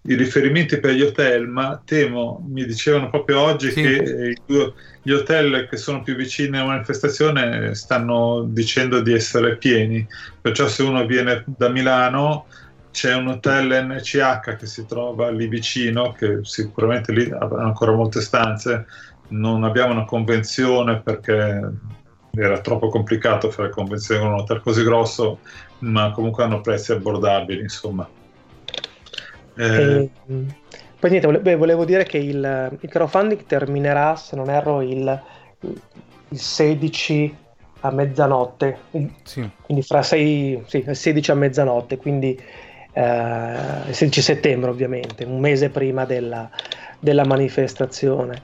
i 0.09 0.15
riferimenti 0.15 0.79
per 0.79 0.93
gli 0.93 1.03
hotel, 1.03 1.49
ma 1.49 1.81
temo, 1.85 2.45
mi 2.49 2.65
dicevano 2.65 3.11
proprio 3.11 3.41
oggi 3.41 3.73
sì. 3.73 3.83
che 3.83 3.97
eh, 3.97 4.73
gli 5.03 5.11
hotel 5.11 5.67
che 5.69 5.77
sono 5.77 6.03
più 6.03 6.15
vicini 6.15 6.57
alla 6.57 6.67
manifestazione 6.67 7.75
stanno 7.75 8.45
dicendo 8.49 9.01
di 9.01 9.13
essere 9.13 9.57
pieni, 9.57 10.07
perciò 10.41 10.69
se 10.69 10.85
uno 10.85 11.05
viene 11.05 11.45
da 11.47 11.69
Milano 11.69 12.47
c'è 12.93 13.15
un 13.15 13.29
hotel 13.29 13.87
NCH 13.87 14.57
che 14.57 14.67
si 14.67 14.87
trova 14.87 15.31
lì 15.31 15.49
vicino, 15.49 16.13
che 16.13 16.39
sicuramente 16.43 17.13
lì 17.13 17.29
ha 17.31 17.47
ancora 17.59 17.93
molte 17.93 18.21
stanze, 18.21 18.87
non 19.29 19.65
abbiamo 19.65 19.93
una 19.93 20.05
convenzione 20.05 21.01
perché 21.01 21.73
era 22.35 22.61
troppo 22.61 22.89
complicato 22.89 23.51
fare 23.51 23.71
convenzioni 23.71 24.21
con 24.21 24.33
un 24.33 24.41
hotel 24.41 24.61
così 24.61 24.83
grosso, 24.83 25.39
ma 25.79 26.11
comunque 26.11 26.45
hanno 26.45 26.61
prezzi 26.61 26.93
abbordabili, 26.93 27.61
insomma. 27.63 28.09
Eh... 29.57 29.65
E, 29.65 30.11
poi 30.99 31.11
niente, 31.11 31.39
beh, 31.39 31.57
volevo 31.57 31.85
dire 31.85 32.05
che 32.05 32.19
il, 32.19 32.79
il, 32.81 32.89
crowdfunding 32.89 33.45
terminerà, 33.45 34.17
se 34.17 34.35
non 34.35 34.49
erro, 34.51 34.81
il, 34.81 35.23
il 36.29 36.39
16 36.39 37.37
a 37.81 37.91
mezzanotte, 37.91 38.79
sì. 39.23 39.49
quindi 39.63 39.83
fra 39.83 40.03
6, 40.03 40.65
sì, 40.67 40.85
16 40.91 41.31
a 41.31 41.35
mezzanotte, 41.35 41.99
quindi 41.99 42.39
eh, 42.93 43.55
il 43.89 43.95
16 43.95 44.23
settembre 44.23 44.71
ovviamente, 44.71 45.25
un 45.25 45.39
mese 45.39 45.69
prima 45.69 46.07
della, 46.07 46.51
della 46.99 47.25
manifestazione 47.25 48.41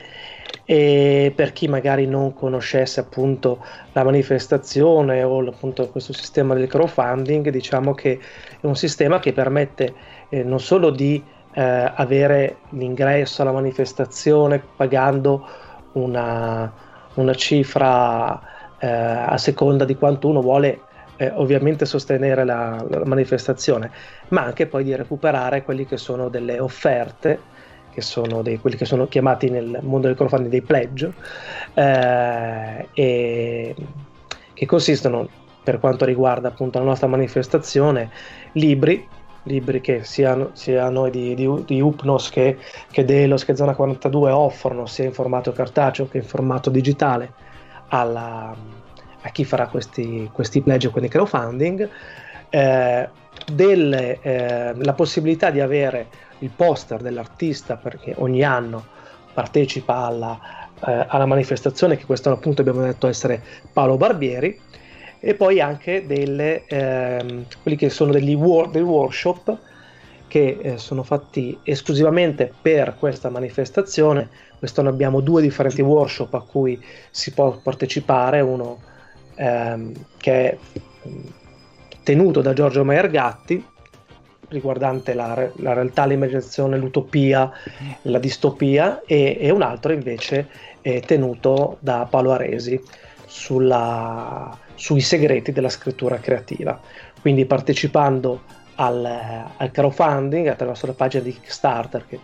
e 0.73 1.35
per 1.37 1.53
chi 1.53 1.69
magari 1.69 2.07
non 2.07 2.33
conoscesse 2.33 2.99
appunto 2.99 3.63
la 3.93 4.05
manifestazione 4.05 5.23
o 5.23 5.47
appunto 5.47 5.87
questo 5.91 6.15
sistema 6.15 6.55
del 6.55 6.67
crowdfunding 6.67 7.51
diciamo 7.51 7.93
che 7.93 8.19
è 8.59 8.65
un 8.65 8.75
sistema 8.75 9.19
che 9.19 9.35
permette 9.35 9.93
eh, 10.31 10.43
non 10.43 10.61
solo 10.61 10.89
di 10.89 11.23
eh, 11.53 11.61
avere 11.61 12.57
l'ingresso 12.71 13.43
alla 13.43 13.53
manifestazione 13.53 14.63
pagando 14.75 15.47
una, 15.93 16.73
una 17.17 17.35
cifra 17.35 18.41
eh, 18.79 18.87
a 18.89 19.37
seconda 19.37 19.85
di 19.85 19.97
quanto 19.97 20.29
uno 20.29 20.41
vuole 20.41 20.81
eh, 21.17 21.31
ovviamente 21.35 21.85
sostenere 21.85 22.45
la, 22.45 22.83
la, 22.89 23.05
manifestazione, 23.05 23.91
ma 24.29 24.45
anche 24.45 24.67
poi 24.67 24.85
di 24.85 24.97
recuperare 24.97 25.65
quelli 25.65 25.85
che 25.85 25.99
sono 25.99 26.31
delle 26.31 26.59
offerte 26.59 27.39
che 27.93 28.01
sono 28.01 28.43
dei, 28.43 28.59
quelli 28.59 28.77
che 28.77 28.85
sono 28.85 29.07
chiamati 29.07 29.51
nel 29.51 29.79
mondo 29.83 30.07
del 30.07 30.17
crowdfunding 30.17 30.51
dei 30.51 30.63
pledge, 30.63 31.13
eh, 31.75 32.89
e 32.93 33.75
che 34.55 34.67
consistono, 34.67 35.29
per 35.63 35.79
quanto 35.79 36.05
riguarda 36.05 36.49
appunto 36.49 36.79
la 36.79 36.85
nostra 36.85 37.07
manifestazione, 37.07 38.11
libri, 38.53 39.07
libri 39.45 39.81
che 39.81 40.05
sia, 40.05 40.51
sia 40.53 40.89
noi 40.89 41.11
di, 41.11 41.35
di, 41.35 41.49
di, 41.65 41.81
Upnos 41.81 42.31
che, 42.31 42.59
che 42.91 43.05
Delos 43.05 43.45
che 43.45 43.57
Zona 43.57 43.75
42 43.75 44.31
offrono 44.31 44.87
sia 44.87 45.05
in 45.05 45.13
formato 45.13 45.53
cartaceo 45.53 46.09
che 46.09 46.19
in 46.19 46.25
formato 46.25 46.71
digitale 46.71 47.33
alla, 47.89 48.55
a 49.21 49.29
chi 49.31 49.45
farà 49.45 49.67
questi, 49.67 50.29
questi 50.33 50.61
pledge 50.63 50.91
quindi 50.91 51.09
crowdfunding. 51.09 51.89
Eh, 52.51 53.09
delle, 53.51 54.19
eh, 54.21 54.75
la 54.77 54.93
possibilità 54.93 55.51
di 55.51 55.61
avere 55.61 56.07
il 56.43 56.51
poster 56.55 57.01
dell'artista 57.01 57.77
perché 57.77 58.15
ogni 58.19 58.43
anno 58.43 58.85
partecipa 59.33 59.97
alla, 59.97 60.39
eh, 60.87 61.07
alla 61.09 61.27
manifestazione 61.27 61.97
che 61.97 62.05
quest'anno 62.05 62.37
appunto 62.37 62.61
abbiamo 62.61 62.83
detto 62.83 63.07
essere 63.09 63.43
Paolo 63.73 63.97
Barbieri 63.97 64.59
e 65.21 65.35
poi 65.35 65.61
anche 65.61 66.05
delle, 66.05 66.65
ehm, 66.67 67.47
quelli 67.63 67.77
che 67.77 67.91
sono 67.91 68.13
degli 68.13 68.35
wor- 68.35 68.71
dei 68.71 68.83
workshop 68.83 69.57
che 70.27 70.59
eh, 70.61 70.79
sono 70.79 71.03
fatti 71.03 71.59
esclusivamente 71.63 72.53
per 72.61 72.97
questa 72.99 73.29
manifestazione. 73.29 74.29
Quest'anno 74.59 74.89
abbiamo 74.89 75.21
due 75.21 75.43
differenti 75.43 75.83
workshop 75.83 76.35
a 76.35 76.41
cui 76.41 76.83
si 77.11 77.33
può 77.33 77.57
partecipare, 77.59 78.41
uno 78.41 78.81
ehm, 79.37 79.93
che 80.17 80.51
è 80.51 80.59
tenuto 82.03 82.41
da 82.41 82.53
Giorgio 82.53 82.85
Maiergatti 82.85 83.65
riguardante 84.53 85.15
la, 85.15 85.51
la 85.57 85.73
realtà, 85.73 86.05
l'immaginazione, 86.05 86.77
l'utopia, 86.77 87.51
la 88.03 88.19
distopia 88.19 89.03
e, 89.05 89.39
e 89.41 89.51
un 89.51 89.63
altro 89.63 89.93
invece 89.93 90.49
è 90.81 91.01
tenuto 91.01 91.79
da 91.81 92.07
Paolo 92.09 92.33
Aresi 92.33 92.81
sulla, 93.27 94.57
sui 94.75 95.01
segreti 95.01 95.53
della 95.53 95.69
scrittura 95.69 96.19
creativa. 96.19 96.79
Quindi 97.21 97.47
partecipando 97.47 98.43
al, 98.77 99.05
al 99.57 99.71
crowdfunding 99.71 100.47
attraverso 100.49 100.87
la 100.87 100.93
pagina 100.93 101.23
di 101.23 101.33
Kickstarter 101.33 102.07
che 102.07 102.19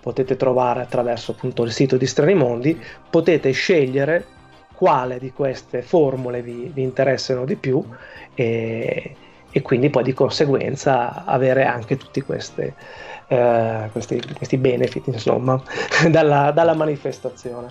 potete 0.00 0.36
trovare 0.36 0.82
attraverso 0.82 1.32
appunto 1.32 1.62
il 1.62 1.72
sito 1.72 1.96
di 1.96 2.06
Strani 2.06 2.34
Mondi, 2.34 2.78
potete 3.08 3.50
scegliere 3.52 4.26
quale 4.74 5.18
di 5.18 5.32
queste 5.32 5.80
formule 5.82 6.42
vi, 6.42 6.70
vi 6.74 6.82
interessano 6.82 7.44
di 7.44 7.56
più 7.56 7.82
e, 8.34 9.16
e 9.56 9.62
quindi 9.62 9.88
poi 9.88 10.02
di 10.02 10.12
conseguenza 10.12 11.24
avere 11.24 11.64
anche 11.64 11.96
tutti 11.96 12.22
queste, 12.22 12.74
eh, 13.28 13.88
questi, 13.92 14.20
questi, 14.36 14.56
benefit 14.56 15.06
insomma 15.06 15.62
dalla, 16.10 16.50
dalla, 16.50 16.74
manifestazione. 16.74 17.68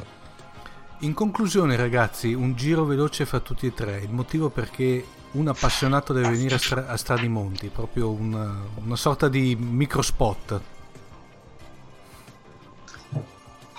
In 1.00 1.14
conclusione 1.14 1.76
ragazzi 1.76 2.32
un 2.32 2.56
giro 2.56 2.86
veloce 2.86 3.26
fra 3.26 3.42
tutti 3.42 3.68
e 3.68 3.74
tre, 3.74 3.98
il 3.98 4.14
motivo 4.14 4.50
perché 4.50 5.04
un 5.32 5.50
appassionato 5.50 6.14
deve 6.14 6.30
venire 6.30 6.56
a, 6.56 6.58
Stra- 6.58 6.88
a 6.88 6.96
Stradimonti, 6.96 7.68
proprio 7.68 8.12
una, 8.12 8.62
una 8.82 8.96
sorta 8.96 9.28
di 9.28 9.54
microspot. 9.60 10.62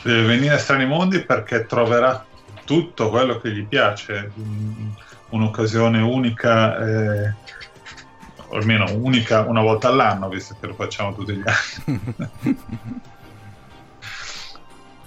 Deve 0.02 0.26
venire 0.26 0.56
a 0.56 0.58
Strani 0.58 0.84
Mondi 0.84 1.24
perché 1.24 1.64
troverà 1.64 2.22
tutto 2.66 3.08
quello 3.08 3.38
che 3.38 3.50
gli 3.50 3.64
piace, 3.64 4.30
un'occasione 5.30 6.02
unica, 6.02 6.76
eh, 6.76 7.34
almeno 8.56 8.86
unica 8.94 9.44
una 9.48 9.62
volta 9.62 9.88
all'anno, 9.88 10.28
visto 10.28 10.56
che 10.60 10.66
lo 10.66 10.74
facciamo 10.74 11.14
tutti 11.14 11.34
gli 11.34 11.42
anni. 11.44 12.00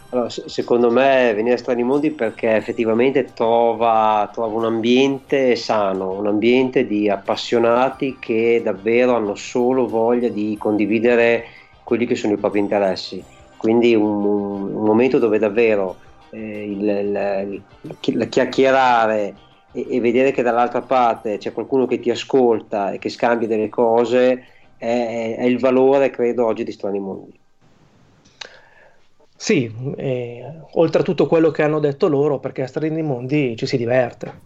Allora, 0.10 0.30
secondo 0.30 0.89
me 0.89 1.34
venire 1.36 1.56
a 1.56 1.58
Strani 1.58 1.84
Mondi 1.84 2.12
perché 2.12 2.56
effettivamente 2.56 3.34
trova, 3.34 4.30
trova, 4.32 4.56
un 4.56 4.64
ambiente 4.64 5.58
sano, 5.58 6.12
un 6.14 6.28
ambiente 6.28 6.88
di 6.88 7.10
appassionati 7.10 8.16
che 8.18 8.62
davvero 8.64 9.18
hanno 9.18 9.36
solo 9.36 9.86
voglia 9.86 10.30
di 10.30 10.56
condividere 10.58 11.48
quelli 11.84 12.06
che 12.06 12.16
sono 12.16 12.34
i 12.34 12.38
propri 12.38 12.60
interessi. 12.60 13.22
Quindi 13.58 13.95
un, 13.95 14.24
un 14.24 14.84
momento 14.86 15.20
dove 15.20 15.39
davvero 15.39 15.98
eh, 16.30 16.72
il, 16.72 16.88
il, 16.88 17.62
il, 18.00 18.30
chiacchierare 18.30 19.36
e, 19.72 19.86
e, 19.89 19.99
vedere 19.99 20.32
che 20.32 20.41
dall'altra 20.41 20.82
parte 20.82 21.38
c'è 21.38 21.51
qualcuno 21.51 21.86
che 21.86 21.99
ti 21.99 22.09
ascolta 22.09 22.91
e 22.91 22.99
che 22.99 23.09
scambia 23.09 23.47
delle 23.47 23.70
cose 23.70 24.45
è, 24.78 25.36
è 25.38 25.43
il 25.43 25.59
valore, 25.59 26.09
credo, 26.09 26.45
oggi 26.45 26.63
di 26.63 26.72
Strani 26.72 26.99
Mondi. 26.99 27.39
Sì, 29.36 29.72
eh, 29.97 30.43
oltre 30.72 31.01
a 31.01 31.03
tutto 31.03 31.28
quello 31.28 31.51
che 31.51 31.61
hanno 31.61 31.80
detto 31.80 32.07
loro, 32.07 32.39
perché 32.39 32.63
a 32.63 32.68
Strani 32.68 33.01
Mondi 33.01 33.55
ci 33.55 33.65
si 33.65 33.78
diverte. 33.78 34.45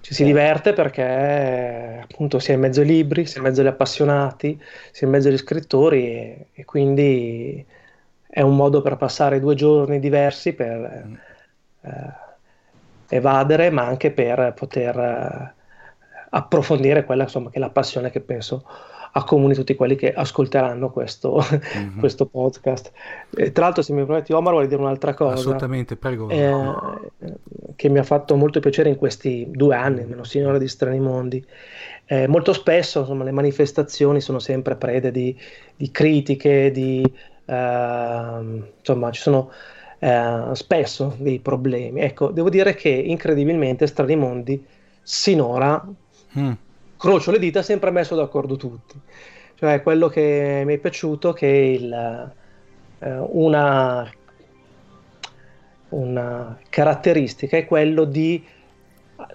Ci 0.00 0.14
si 0.14 0.24
diverte 0.24 0.72
perché 0.72 2.00
appunto 2.02 2.38
si 2.38 2.52
è 2.52 2.54
in 2.54 2.60
mezzo 2.60 2.80
ai 2.80 2.86
libri, 2.86 3.26
si 3.26 3.34
è 3.34 3.38
in 3.38 3.44
mezzo 3.44 3.60
agli 3.60 3.66
appassionati, 3.66 4.58
si 4.92 5.02
è 5.02 5.06
in 5.06 5.12
mezzo 5.12 5.28
agli 5.28 5.36
scrittori 5.36 6.04
e, 6.04 6.46
e 6.54 6.64
quindi 6.64 7.64
è 8.26 8.40
un 8.40 8.56
modo 8.56 8.80
per 8.80 8.96
passare 8.96 9.40
due 9.40 9.54
giorni 9.54 9.98
diversi 9.98 10.54
per 10.54 11.04
mm. 11.06 11.14
eh, 11.82 12.29
evadere, 13.10 13.70
ma 13.70 13.84
anche 13.84 14.10
per 14.10 14.54
poter 14.56 14.98
eh, 14.98 15.54
approfondire 16.30 17.04
quella 17.04 17.24
insomma, 17.24 17.50
che 17.50 17.56
è 17.56 17.60
la 17.60 17.70
passione 17.70 18.10
che 18.10 18.20
penso 18.20 18.64
accomuni 19.12 19.54
tutti 19.54 19.74
quelli 19.74 19.96
che 19.96 20.12
ascolteranno 20.12 20.90
questo, 20.90 21.42
mm-hmm. 21.52 21.98
questo 21.98 22.26
podcast. 22.26 22.92
E, 23.36 23.52
tra 23.52 23.64
l'altro, 23.64 23.82
se 23.82 23.92
mi 23.92 24.04
permetti, 24.04 24.32
Omar, 24.32 24.52
vuole 24.52 24.68
dire 24.68 24.80
un'altra 24.80 25.14
cosa. 25.14 25.34
Assolutamente, 25.34 25.96
prego. 25.96 26.28
Eh, 26.28 26.52
che 27.76 27.88
mi 27.88 27.98
ha 27.98 28.02
fatto 28.02 28.36
molto 28.36 28.60
piacere 28.60 28.88
in 28.88 28.96
questi 28.96 29.46
due 29.50 29.74
anni, 29.74 30.02
almeno 30.02 30.24
Signore 30.24 30.58
di 30.58 30.68
Strani 30.68 31.00
Mondi. 31.00 31.44
Eh, 32.04 32.26
molto 32.26 32.52
spesso 32.52 33.00
insomma, 33.00 33.24
le 33.24 33.30
manifestazioni 33.30 34.20
sono 34.20 34.38
sempre 34.38 34.74
prede 34.76 35.10
di, 35.10 35.36
di 35.76 35.90
critiche, 35.90 36.70
di, 36.70 37.02
eh, 37.44 38.62
insomma, 38.78 39.10
ci 39.10 39.20
sono 39.20 39.50
eh, 40.00 40.50
spesso 40.52 41.14
dei 41.18 41.38
problemi. 41.38 42.00
Ecco, 42.00 42.30
devo 42.30 42.50
dire 42.50 42.74
che 42.74 42.88
incredibilmente 42.88 43.86
Strani 43.86 44.16
Mondi 44.16 44.66
sinora 45.02 45.86
mm 46.38 46.52
crocio 47.00 47.30
le 47.30 47.38
dita, 47.38 47.62
sempre 47.62 47.90
messo 47.90 48.14
d'accordo 48.14 48.56
tutti. 48.56 49.00
Cioè, 49.54 49.82
quello 49.82 50.08
che 50.08 50.62
mi 50.66 50.74
è 50.74 50.78
piaciuto 50.78 51.32
che 51.32 51.46
il, 51.46 52.32
eh, 52.98 53.16
una, 53.30 54.08
una 55.88 56.58
caratteristica 56.68 57.56
è 57.56 57.64
quello 57.64 58.04
di 58.04 58.44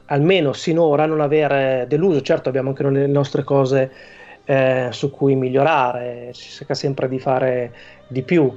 almeno 0.06 0.54
sinora 0.54 1.08
non 1.08 1.22
aver 1.22 1.88
deluso. 1.88 2.22
Certo, 2.22 2.50
abbiamo 2.50 2.70
anche 2.70 2.88
le 2.88 3.08
nostre 3.08 3.44
cose 3.44 3.92
eh, 4.46 4.90
su 4.92 5.10
cui 5.10 5.34
migliorare, 5.34 6.30
si 6.34 6.50
cerca 6.50 6.76
sempre 6.76 7.10
di 7.10 7.18
fare 7.18 7.74
di 8.08 8.22
più, 8.22 8.56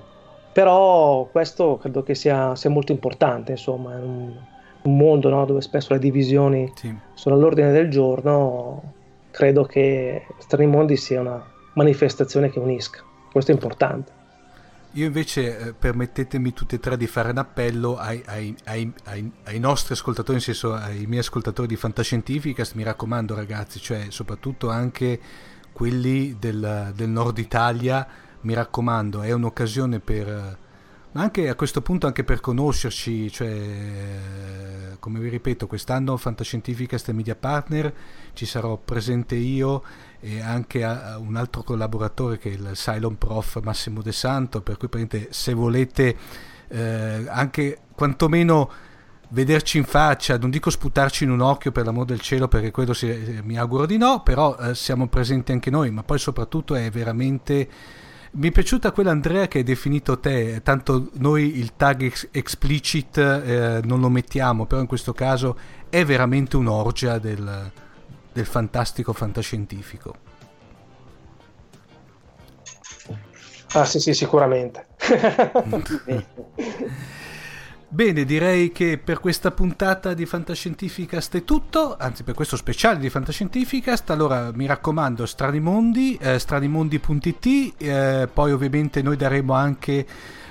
però 0.52 1.28
questo 1.30 1.78
credo 1.78 2.02
che 2.02 2.14
sia, 2.14 2.54
sia 2.56 2.70
molto 2.70 2.92
importante, 2.92 3.52
insomma, 3.52 3.96
in 3.96 4.02
un, 4.02 4.32
un 4.82 4.96
mondo 4.96 5.28
no, 5.28 5.44
dove 5.44 5.60
spesso 5.60 5.92
le 5.92 5.98
divisioni 5.98 6.70
sì. 6.74 6.94
sono 7.14 7.34
all'ordine 7.34 7.72
del 7.72 7.90
giorno, 7.90 8.94
credo 9.30 9.64
che 9.64 10.26
Strani 10.38 10.66
Mondi 10.66 10.96
sia 10.96 11.20
una 11.20 11.44
manifestazione 11.74 12.50
che 12.50 12.58
unisca. 12.58 13.02
Questo 13.30 13.50
è 13.50 13.54
importante. 13.54 14.16
Io 14.92 15.04
invece 15.04 15.58
eh, 15.58 15.72
permettetemi 15.74 16.52
tutti 16.54 16.76
e 16.76 16.80
tre 16.80 16.96
di 16.96 17.06
fare 17.06 17.30
un 17.30 17.38
appello 17.38 17.96
ai, 17.96 18.22
ai, 18.26 18.56
ai, 18.64 18.90
ai, 19.44 19.58
nostri 19.58 19.92
ascoltatori, 19.92 20.34
nel 20.34 20.42
senso 20.42 20.72
ai 20.72 21.04
miei 21.06 21.20
ascoltatori 21.20 21.68
di 21.68 21.76
Fantascientificast, 21.76 22.74
mi 22.74 22.82
raccomando 22.82 23.34
ragazzi, 23.34 23.80
cioè 23.80 24.06
soprattutto 24.08 24.70
anche 24.70 25.20
quelli 25.72 26.36
del, 26.40 26.92
del 26.96 27.08
nord 27.08 27.36
Italia, 27.38 28.06
mi 28.42 28.54
raccomando, 28.54 29.22
è 29.22 29.32
un'occasione 29.32 30.00
per 30.00 30.66
ma 31.10 31.22
anche 31.22 31.48
a 31.48 31.54
questo 31.54 31.80
punto 31.80 32.06
anche 32.06 32.22
per 32.22 32.40
conoscerci, 32.40 33.32
cioè, 33.32 34.96
come 35.00 35.18
vi 35.18 35.30
ripeto, 35.30 35.66
quest'anno 35.66 36.16
Fantascientificast 36.18 37.08
e 37.08 37.12
Media 37.14 37.34
Partner 37.34 37.92
ci 38.34 38.44
sarò 38.44 38.76
presente 38.76 39.34
io 39.34 39.82
e 40.20 40.40
anche 40.42 40.84
un 40.84 41.34
altro 41.36 41.62
collaboratore 41.62 42.36
che 42.36 42.50
è 42.50 42.52
il 42.52 42.72
Cylon 42.74 43.16
Prof 43.16 43.60
Massimo 43.62 44.02
De 44.02 44.12
Santo, 44.12 44.60
per 44.60 44.76
cui 44.76 44.88
se 45.30 45.54
volete 45.54 46.16
eh, 46.68 47.24
anche 47.26 47.78
quantomeno 47.94 48.70
vederci 49.30 49.78
in 49.78 49.84
faccia, 49.84 50.36
non 50.36 50.50
dico 50.50 50.68
sputarci 50.68 51.24
in 51.24 51.30
un 51.30 51.40
occhio 51.40 51.72
per 51.72 51.84
l'amor 51.86 52.04
del 52.04 52.20
cielo 52.20 52.48
perché 52.48 52.70
quello 52.70 52.92
si, 52.92 53.40
mi 53.42 53.58
auguro 53.58 53.86
di 53.86 53.96
no, 53.96 54.22
però 54.22 54.56
eh, 54.58 54.74
siamo 54.74 55.08
presenti 55.08 55.52
anche 55.52 55.70
noi, 55.70 55.90
ma 55.90 56.02
poi 56.02 56.18
soprattutto 56.18 56.74
è 56.74 56.90
veramente 56.90 57.68
mi 58.32 58.48
è 58.48 58.52
piaciuta 58.52 58.92
quella 58.92 59.10
Andrea 59.10 59.48
che 59.48 59.58
hai 59.58 59.64
definito 59.64 60.18
te, 60.18 60.60
tanto 60.62 61.10
noi 61.14 61.58
il 61.58 61.74
tag 61.76 62.02
ex- 62.02 62.28
explicit 62.30 63.18
eh, 63.18 63.80
non 63.84 64.00
lo 64.00 64.08
mettiamo, 64.08 64.66
però 64.66 64.80
in 64.80 64.86
questo 64.86 65.12
caso 65.12 65.56
è 65.88 66.04
veramente 66.04 66.56
un'orgia 66.56 67.18
del, 67.18 67.70
del 68.32 68.46
fantastico 68.46 69.12
fantascientifico. 69.12 70.26
Ah 73.72 73.84
sì 73.84 74.00
sì, 74.00 74.14
sicuramente. 74.14 74.86
Bene, 77.90 78.26
direi 78.26 78.70
che 78.70 79.00
per 79.02 79.18
questa 79.18 79.50
puntata 79.50 80.12
di 80.12 80.26
Fantascientificast 80.26 81.36
è 81.36 81.44
tutto, 81.44 81.96
anzi 81.98 82.22
per 82.22 82.34
questo 82.34 82.56
speciale 82.56 82.98
di 82.98 83.08
Fantascientificast, 83.08 84.10
allora 84.10 84.50
mi 84.52 84.66
raccomando 84.66 85.24
Stranimondi, 85.24 86.18
eh, 86.20 86.38
stranimondi.it, 86.38 87.74
eh, 87.78 88.28
poi 88.30 88.52
ovviamente 88.52 89.00
noi 89.00 89.16
daremo 89.16 89.54
anche 89.54 90.06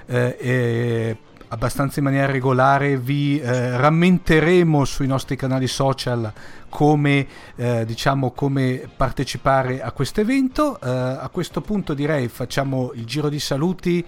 eh, 0.08 0.38
eh, 0.40 1.18
abbastanza 1.50 2.00
in 2.00 2.06
maniera 2.06 2.26
regolare, 2.26 2.98
vi 2.98 3.40
eh, 3.40 3.78
rammenteremo 3.78 4.84
sui 4.84 5.06
nostri 5.06 5.36
canali 5.36 5.68
social 5.68 6.34
come, 6.70 7.28
eh, 7.56 7.86
diciamo, 7.86 8.32
come 8.32 8.90
partecipare 8.98 9.84
a 9.84 9.92
questo 9.92 10.22
evento. 10.22 10.76
a 10.82 11.30
questo 11.32 11.62
punto 11.62 11.94
direi 11.94 12.30
facciamo 12.30 12.94
il 12.96 13.06
giro 13.06 13.30
di 13.30 13.40
saluti. 13.40 14.06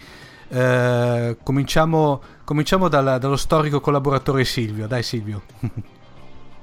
Eh, 0.50 1.38
cominciamo, 1.44 2.22
cominciamo 2.44 2.88
dalla, 2.88 3.18
dallo 3.18 3.38
storico 3.38 3.80
collaboratore 3.80 4.44
Silvio. 4.46 4.88
Dai 4.88 5.04
Silvio. 5.04 5.44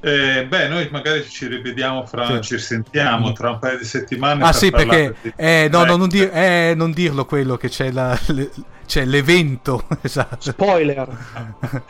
Eh, 0.07 0.47
beh, 0.47 0.69
noi 0.69 0.89
magari 0.93 1.29
ci 1.29 1.49
rivediamo 1.49 2.07
fra, 2.07 2.41
sì. 2.41 2.41
ci 2.43 2.59
sentiamo 2.61 3.33
tra 3.33 3.51
un 3.51 3.59
paio 3.59 3.77
di 3.77 3.85
settimane. 3.85 4.45
Ah, 4.45 4.53
sì, 4.53 4.71
perché 4.71 5.17
di... 5.21 5.33
eh, 5.35 5.69
no, 5.69 5.85
no, 5.85 5.97
non, 5.97 6.07
dir, 6.07 6.31
eh, 6.33 6.75
non, 6.77 6.93
dirlo 6.93 7.25
quello 7.25 7.57
che 7.57 7.69
c'è, 7.69 7.91
la, 7.91 8.17
le, 8.27 8.53
c'è 8.87 9.05
l'evento. 9.05 9.85
Esatto. 10.01 10.53
Spoiler. 10.53 11.09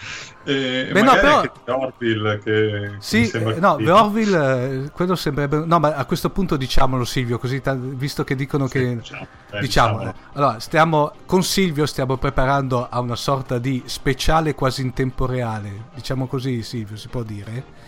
eh, 0.44 0.88
Beh, 0.90 1.02
no, 1.02 1.12
però... 1.12 1.42
Orville 1.66 2.38
che 2.38 2.94
sì, 3.00 3.28
eh, 3.28 3.56
no, 3.60 3.76
The 3.76 3.90
Orville, 3.90 4.84
eh, 4.84 4.90
quello 4.92 5.14
sembrerebbe. 5.14 5.66
No, 5.66 5.78
ma 5.78 5.94
a 5.94 6.06
questo 6.06 6.30
punto 6.30 6.56
diciamolo, 6.56 7.04
Silvio, 7.04 7.38
così 7.38 7.60
t- 7.60 7.76
visto 7.76 8.24
che 8.24 8.34
dicono 8.34 8.66
sì, 8.66 8.78
che. 8.78 8.96
Diciamo, 8.96 9.26
eh, 9.50 9.60
diciamolo. 9.60 9.98
diciamo. 9.98 10.18
Allora, 10.32 10.58
stiamo 10.58 11.12
con 11.26 11.42
Silvio 11.42 11.84
stiamo 11.84 12.16
preparando 12.16 12.88
a 12.88 12.98
una 12.98 13.16
sorta 13.16 13.58
di 13.58 13.82
speciale 13.84 14.54
quasi 14.54 14.80
in 14.80 14.94
tempo 14.94 15.26
reale. 15.26 15.88
Diciamo 15.94 16.26
così, 16.26 16.62
Silvio, 16.62 16.96
si 16.96 17.08
può 17.08 17.22
dire? 17.22 17.84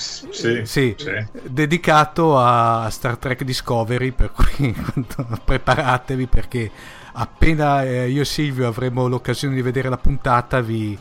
Sì, 0.00 0.64
sì, 0.64 0.94
sì, 0.96 0.96
dedicato 1.42 2.38
a 2.38 2.88
Star 2.90 3.18
Trek 3.18 3.44
Discovery, 3.44 4.12
per 4.12 4.32
cui 4.32 4.74
preparatevi 5.44 6.26
perché 6.26 6.70
appena 7.12 7.84
eh, 7.84 8.08
io 8.08 8.22
e 8.22 8.24
Silvio 8.24 8.66
avremo 8.66 9.06
l'occasione 9.08 9.54
di 9.54 9.62
vedere 9.62 9.88
la 9.88 9.98
puntata 9.98 10.60
vi 10.60 10.98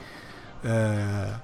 eh, 0.62 0.70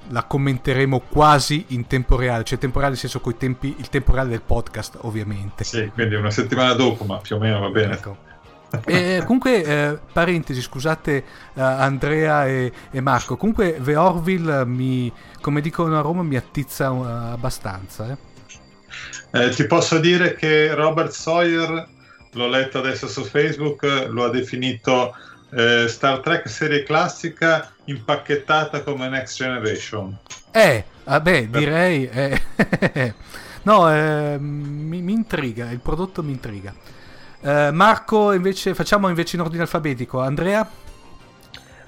la 0.09 0.23
commenteremo 0.23 0.99
quasi 1.09 1.65
in 1.69 1.87
tempo 1.87 2.17
reale, 2.17 2.43
cioè 2.43 2.57
tempo 2.57 2.79
reale 2.79 2.93
nel 2.93 3.01
senso 3.01 3.21
coi 3.21 3.37
tempi, 3.37 3.73
il 3.77 3.87
tempo 3.87 4.11
reale 4.11 4.29
del 4.29 4.41
podcast 4.41 4.97
ovviamente. 5.01 5.63
Sì, 5.63 5.89
quindi 5.93 6.15
una 6.15 6.31
settimana 6.31 6.73
dopo, 6.73 7.05
ma 7.05 7.17
più 7.19 7.37
o 7.37 7.39
meno 7.39 7.59
va 7.59 7.69
bene. 7.69 7.93
Ecco. 7.93 8.24
Eh, 8.85 9.21
comunque, 9.25 9.63
eh, 9.63 9.97
parentesi, 10.11 10.61
scusate 10.61 11.23
uh, 11.53 11.61
Andrea 11.61 12.47
e, 12.47 12.71
e, 12.91 13.01
Marco. 13.01 13.37
Comunque, 13.37 13.79
The 13.81 13.95
Orville 13.95 14.65
mi, 14.65 15.11
come 15.41 15.61
dicono 15.61 15.97
a 15.97 16.01
Roma, 16.01 16.23
mi 16.23 16.35
attizza 16.35 16.91
uh, 16.91 17.03
abbastanza. 17.03 18.11
Eh. 19.31 19.45
Eh, 19.45 19.49
ti 19.49 19.65
posso 19.65 19.99
dire 19.99 20.35
che 20.35 20.73
Robert 20.73 21.11
Sawyer, 21.11 21.87
l'ho 22.31 22.47
letto 22.47 22.79
adesso 22.79 23.07
su 23.07 23.23
Facebook, 23.23 23.83
lo 24.09 24.25
ha 24.25 24.29
definito 24.29 25.15
Star 25.87 26.19
Trek 26.19 26.49
serie 26.49 26.83
classica 26.83 27.71
impacchettata 27.85 28.83
come 28.83 29.07
Next 29.07 29.37
Generation. 29.37 30.17
Eh, 30.51 30.85
vabbè, 31.03 31.47
direi... 31.47 32.07
Eh, 32.07 32.41
no, 33.63 33.93
eh, 33.93 34.37
mi, 34.39 35.01
mi, 35.01 35.11
intriga, 35.11 35.69
il 35.69 35.79
prodotto 35.79 36.23
mi 36.23 36.31
intriga. 36.31 36.73
Eh, 37.45 37.69
Marco, 37.71 38.31
invece, 38.31 38.73
facciamo 38.73 39.07
invece 39.07 39.35
in 39.35 39.43
ordine 39.43 39.61
alfabetico. 39.61 40.19
Andrea? 40.19 40.67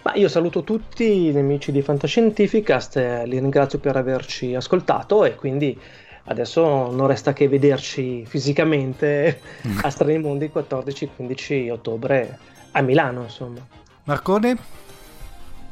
Ma 0.04 0.14
io 0.14 0.28
saluto 0.28 0.64
tutti 0.64 1.32
gli 1.32 1.38
amici 1.38 1.72
di 1.72 1.82
Fantascientificast, 1.82 2.96
li 3.26 3.40
ringrazio 3.40 3.80
per 3.80 3.96
averci 3.98 4.54
ascoltato 4.54 5.26
e 5.26 5.34
quindi 5.34 5.78
adesso 6.26 6.92
non 6.92 7.08
resta 7.08 7.34
che 7.34 7.48
vederci 7.48 8.24
fisicamente 8.28 9.42
a 9.82 9.90
Strani 9.90 10.20
Mondi 10.20 10.52
14-15 10.54 11.72
ottobre 11.72 12.38
a 12.72 12.82
Milano, 12.82 13.24
insomma. 13.24 13.60
Marcone? 14.04 14.58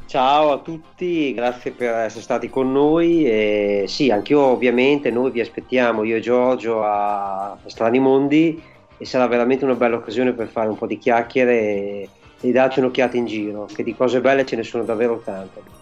Ciao 0.06 0.52
a 0.52 0.58
tutti, 0.58 1.32
grazie 1.32 1.70
per 1.70 1.94
essere 1.94 2.22
stati 2.22 2.50
con 2.50 2.72
noi. 2.72 3.24
E 3.24 3.84
sì, 3.86 4.10
anch'io 4.10 4.40
ovviamente, 4.40 5.10
noi 5.10 5.30
vi 5.30 5.40
aspettiamo, 5.40 6.02
io 6.02 6.16
e 6.16 6.20
Giorgio, 6.20 6.82
a 6.82 7.56
Strani 7.66 8.00
Mondi 8.00 8.74
e 8.98 9.04
sarà 9.04 9.26
veramente 9.26 9.64
una 9.64 9.74
bella 9.74 9.96
occasione 9.96 10.32
per 10.32 10.48
fare 10.48 10.68
un 10.68 10.76
po' 10.76 10.86
di 10.86 10.98
chiacchiere 10.98 11.52
e, 11.52 12.08
e 12.40 12.52
darci 12.52 12.78
un'occhiata 12.78 13.16
in 13.16 13.26
giro, 13.26 13.66
che 13.66 13.82
di 13.82 13.94
cose 13.94 14.20
belle 14.20 14.46
ce 14.46 14.56
ne 14.56 14.62
sono 14.62 14.84
davvero 14.84 15.20
tante. 15.24 15.74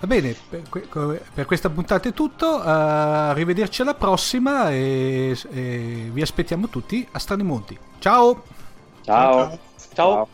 Va 0.00 0.06
bene, 0.06 0.36
per, 0.50 1.46
questa 1.46 1.70
puntata 1.70 2.08
è 2.08 2.12
tutto, 2.12 2.56
uh, 2.56 2.62
arrivederci 2.62 3.80
alla 3.82 3.94
prossima 3.94 4.70
e, 4.70 5.34
e, 5.50 6.10
vi 6.12 6.20
aspettiamo 6.20 6.68
tutti 6.68 7.06
a 7.12 7.18
Strani 7.18 7.42
Monti. 7.42 7.78
Ciao! 8.00 8.42
Ciao! 9.00 9.32
Ciao! 9.32 9.58
Ciao. 9.94 10.33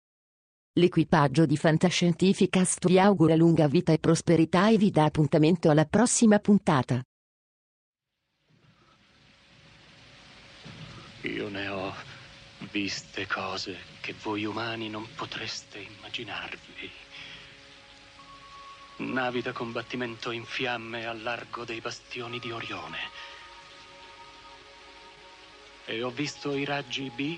L'equipaggio 0.75 1.45
di 1.45 1.57
Fantascientificast 1.57 2.87
vi 2.87 2.97
augura 2.97 3.35
lunga 3.35 3.67
vita 3.67 3.91
e 3.91 3.99
prosperità 3.99 4.69
e 4.69 4.77
vi 4.77 4.89
dà 4.89 5.03
appuntamento 5.03 5.69
alla 5.69 5.83
prossima 5.83 6.39
puntata. 6.39 7.03
Io 11.23 11.49
ne 11.49 11.67
ho 11.67 11.93
viste 12.71 13.27
cose 13.27 13.79
che 13.99 14.15
voi 14.23 14.45
umani 14.45 14.89
non 14.89 15.05
potreste 15.13 15.79
immaginarvi. 15.79 16.89
Navi 18.99 19.41
da 19.41 19.51
combattimento 19.51 20.31
in 20.31 20.45
fiamme 20.45 21.05
al 21.05 21.21
largo 21.21 21.65
dei 21.65 21.81
bastioni 21.81 22.39
di 22.39 22.49
Orione. 22.49 22.99
E 25.83 26.01
ho 26.01 26.11
visto 26.11 26.55
i 26.55 26.63
raggi 26.63 27.11
B 27.13 27.37